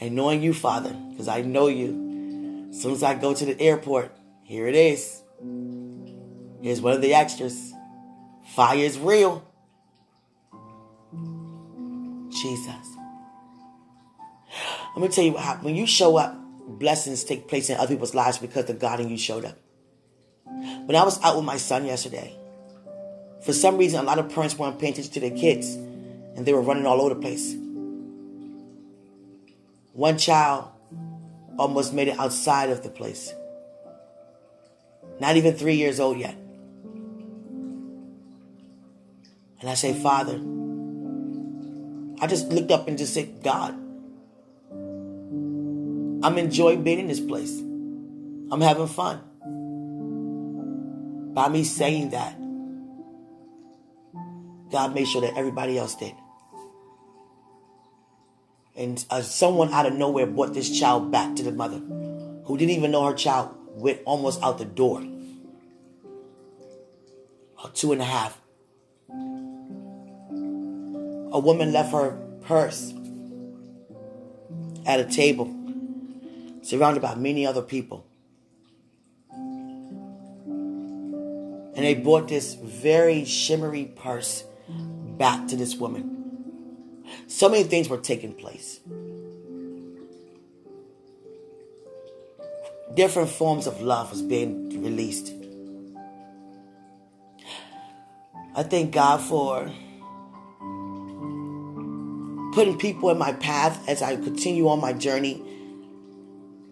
And 0.00 0.14
knowing 0.14 0.42
you, 0.42 0.54
Father, 0.54 0.96
because 1.10 1.28
I 1.28 1.42
know 1.42 1.66
you, 1.68 2.68
as 2.70 2.82
soon 2.82 2.92
as 2.92 3.02
I 3.02 3.14
go 3.14 3.34
to 3.34 3.44
the 3.44 3.60
airport, 3.60 4.16
here 4.42 4.66
it 4.66 4.74
is. 4.74 5.22
Here's 6.62 6.80
one 6.80 6.94
of 6.94 7.02
the 7.02 7.14
extras. 7.14 7.74
Fire 8.54 8.78
is 8.78 8.98
real. 8.98 9.46
Jesus. 12.30 12.96
I'm 14.94 15.02
gonna 15.02 15.08
tell 15.08 15.24
you 15.24 15.36
how 15.36 15.56
when 15.56 15.76
you 15.76 15.86
show 15.86 16.16
up, 16.16 16.36
blessings 16.66 17.22
take 17.24 17.48
place 17.48 17.68
in 17.70 17.76
other 17.76 17.88
people's 17.88 18.14
lives 18.14 18.38
because 18.38 18.64
the 18.64 18.74
God 18.74 19.00
in 19.00 19.08
you 19.10 19.18
showed 19.18 19.44
up. 19.44 19.56
When 20.46 20.96
I 20.96 21.04
was 21.04 21.22
out 21.22 21.36
with 21.36 21.44
my 21.44 21.58
son 21.58 21.84
yesterday, 21.84 22.36
for 23.44 23.52
some 23.52 23.76
reason, 23.76 24.00
a 24.00 24.02
lot 24.02 24.18
of 24.18 24.28
parents 24.30 24.58
weren't 24.58 24.78
paying 24.78 24.92
attention 24.92 25.12
to 25.14 25.20
their 25.20 25.30
kids, 25.30 25.74
and 25.74 26.44
they 26.44 26.52
were 26.52 26.60
running 26.60 26.86
all 26.86 27.00
over 27.00 27.14
the 27.14 27.20
place. 27.20 27.54
One 29.92 30.18
child 30.18 30.68
almost 31.58 31.92
made 31.92 32.08
it 32.08 32.18
outside 32.18 32.70
of 32.70 32.82
the 32.82 32.88
place. 32.90 33.32
Not 35.20 35.36
even 35.36 35.54
three 35.54 35.74
years 35.74 36.00
old 36.00 36.18
yet. 36.18 36.34
And 39.60 39.68
I 39.68 39.74
say, 39.74 39.92
Father, 39.92 40.40
I 42.22 42.26
just 42.26 42.48
looked 42.48 42.70
up 42.70 42.88
and 42.88 42.96
just 42.96 43.12
said, 43.12 43.42
God, 43.42 43.74
I'm 46.22 46.38
enjoying 46.38 46.82
being 46.82 46.98
in 46.98 47.08
this 47.08 47.20
place. 47.20 47.58
I'm 48.50 48.60
having 48.60 48.86
fun. 48.86 49.20
By 51.34 51.48
me 51.48 51.64
saying 51.64 52.10
that, 52.10 52.36
God 54.70 54.94
made 54.94 55.08
sure 55.08 55.22
that 55.22 55.36
everybody 55.36 55.78
else 55.78 55.94
did. 55.94 56.14
And 58.76 59.04
uh, 59.10 59.22
someone 59.22 59.72
out 59.72 59.86
of 59.86 59.94
nowhere 59.94 60.26
brought 60.26 60.54
this 60.54 60.78
child 60.78 61.10
back 61.10 61.36
to 61.36 61.42
the 61.42 61.52
mother 61.52 61.78
who 61.78 62.56
didn't 62.56 62.72
even 62.72 62.90
know 62.90 63.04
her 63.04 63.14
child 63.14 63.54
went 63.68 64.00
almost 64.04 64.42
out 64.42 64.58
the 64.58 64.64
door. 64.64 65.02
Two 67.74 67.92
and 67.92 68.00
a 68.00 68.04
half. 68.04 68.40
A 71.32 71.38
woman 71.38 71.72
left 71.72 71.92
her 71.92 72.18
purse 72.42 72.92
at 74.86 74.98
a 74.98 75.04
table 75.04 75.54
surrounded 76.62 77.00
by 77.00 77.14
many 77.14 77.46
other 77.46 77.62
people. 77.62 78.06
And 81.76 81.86
they 81.86 81.94
brought 81.94 82.28
this 82.28 82.54
very 82.54 83.24
shimmery 83.24 83.86
purse 83.96 84.44
back 85.16 85.46
to 85.48 85.56
this 85.56 85.76
woman. 85.76 86.19
So 87.26 87.48
many 87.48 87.64
things 87.64 87.88
were 87.88 87.98
taking 87.98 88.34
place. 88.34 88.80
Different 92.94 93.30
forms 93.30 93.66
of 93.66 93.80
love 93.80 94.10
was 94.10 94.22
being 94.22 94.82
released. 94.82 95.32
I 98.56 98.64
thank 98.64 98.92
God 98.92 99.20
for 99.20 99.70
putting 102.52 102.76
people 102.78 103.10
in 103.10 103.18
my 103.18 103.32
path 103.34 103.88
as 103.88 104.02
I 104.02 104.16
continue 104.16 104.68
on 104.68 104.80
my 104.80 104.92
journey 104.92 105.40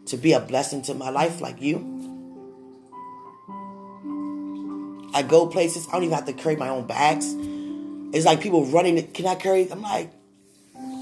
to 0.07 0.17
be 0.17 0.33
a 0.33 0.41
blessing 0.41 0.83
to 0.83 0.95
my 0.95 1.11
life 1.11 1.41
like 1.41 1.63
you. 1.63 1.95
I 5.15 5.23
go 5.23 5.47
places, 5.47 5.87
I 5.89 5.93
don't 5.93 6.05
even 6.05 6.15
have 6.15 6.27
to 6.27 6.33
carry 6.33 6.57
my 6.57 6.69
own 6.69 6.87
bags. 6.87 7.33
It's 8.13 8.27
like 8.27 8.41
people 8.41 8.65
running, 8.67 9.01
can 9.13 9.27
I 9.27 9.37
carry? 9.37 9.71
I'm 9.71 9.83
like, 9.83 10.13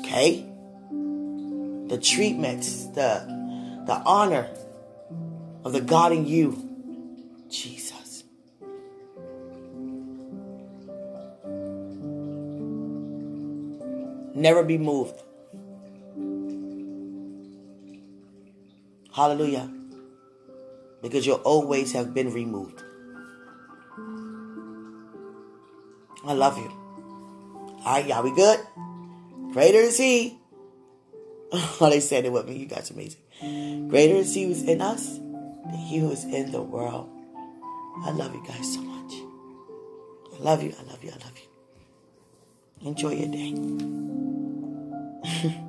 okay. 0.07 0.47
The 1.89 1.99
treatments, 1.99 2.87
the 2.87 3.27
the 3.87 3.95
honor 4.05 4.49
of 5.65 5.73
the 5.73 5.81
God 5.81 6.13
in 6.13 6.27
you. 6.27 6.63
Jesus. 7.51 8.25
Never 14.35 14.63
be 14.63 14.77
moved. 14.79 15.23
Hallelujah. 19.15 19.71
Because 21.03 21.25
you'll 21.25 21.37
always 21.37 21.93
have 21.93 22.13
been 22.13 22.33
removed. 22.33 22.83
I 26.27 26.33
love 26.33 26.59
you. 26.59 26.71
All 27.85 27.95
right, 27.95 28.07
y'all, 28.07 28.23
we 28.23 28.33
good? 28.33 28.59
Greater 29.57 29.79
is 29.79 29.97
He. 29.97 30.39
Oh, 31.81 31.89
they 31.89 32.01
said 32.01 32.27
it 32.27 32.33
with 32.33 32.47
me. 32.47 32.57
You 32.57 32.67
guys 32.67 32.91
amazing. 32.91 33.89
Greater 33.89 34.17
is 34.17 34.35
He 34.35 34.45
who's 34.45 34.63
in 34.63 34.83
us 34.83 35.17
than 35.17 35.79
He 35.79 35.97
who 35.97 36.11
is 36.11 36.25
in 36.25 36.53
the 36.53 36.61
world. 36.61 37.09
I 38.05 38.11
love 38.11 38.35
you 38.35 38.45
guys 38.47 38.75
so 38.75 38.83
much. 38.83 39.15
I 40.35 40.43
love 40.43 40.63
you. 40.63 40.75
I 40.79 40.83
love 40.91 41.03
you. 41.03 41.11
I 41.11 41.25
love 41.25 41.39
you. 41.39 42.87
Enjoy 42.87 43.13
your 43.13 43.33
day. 43.33 43.55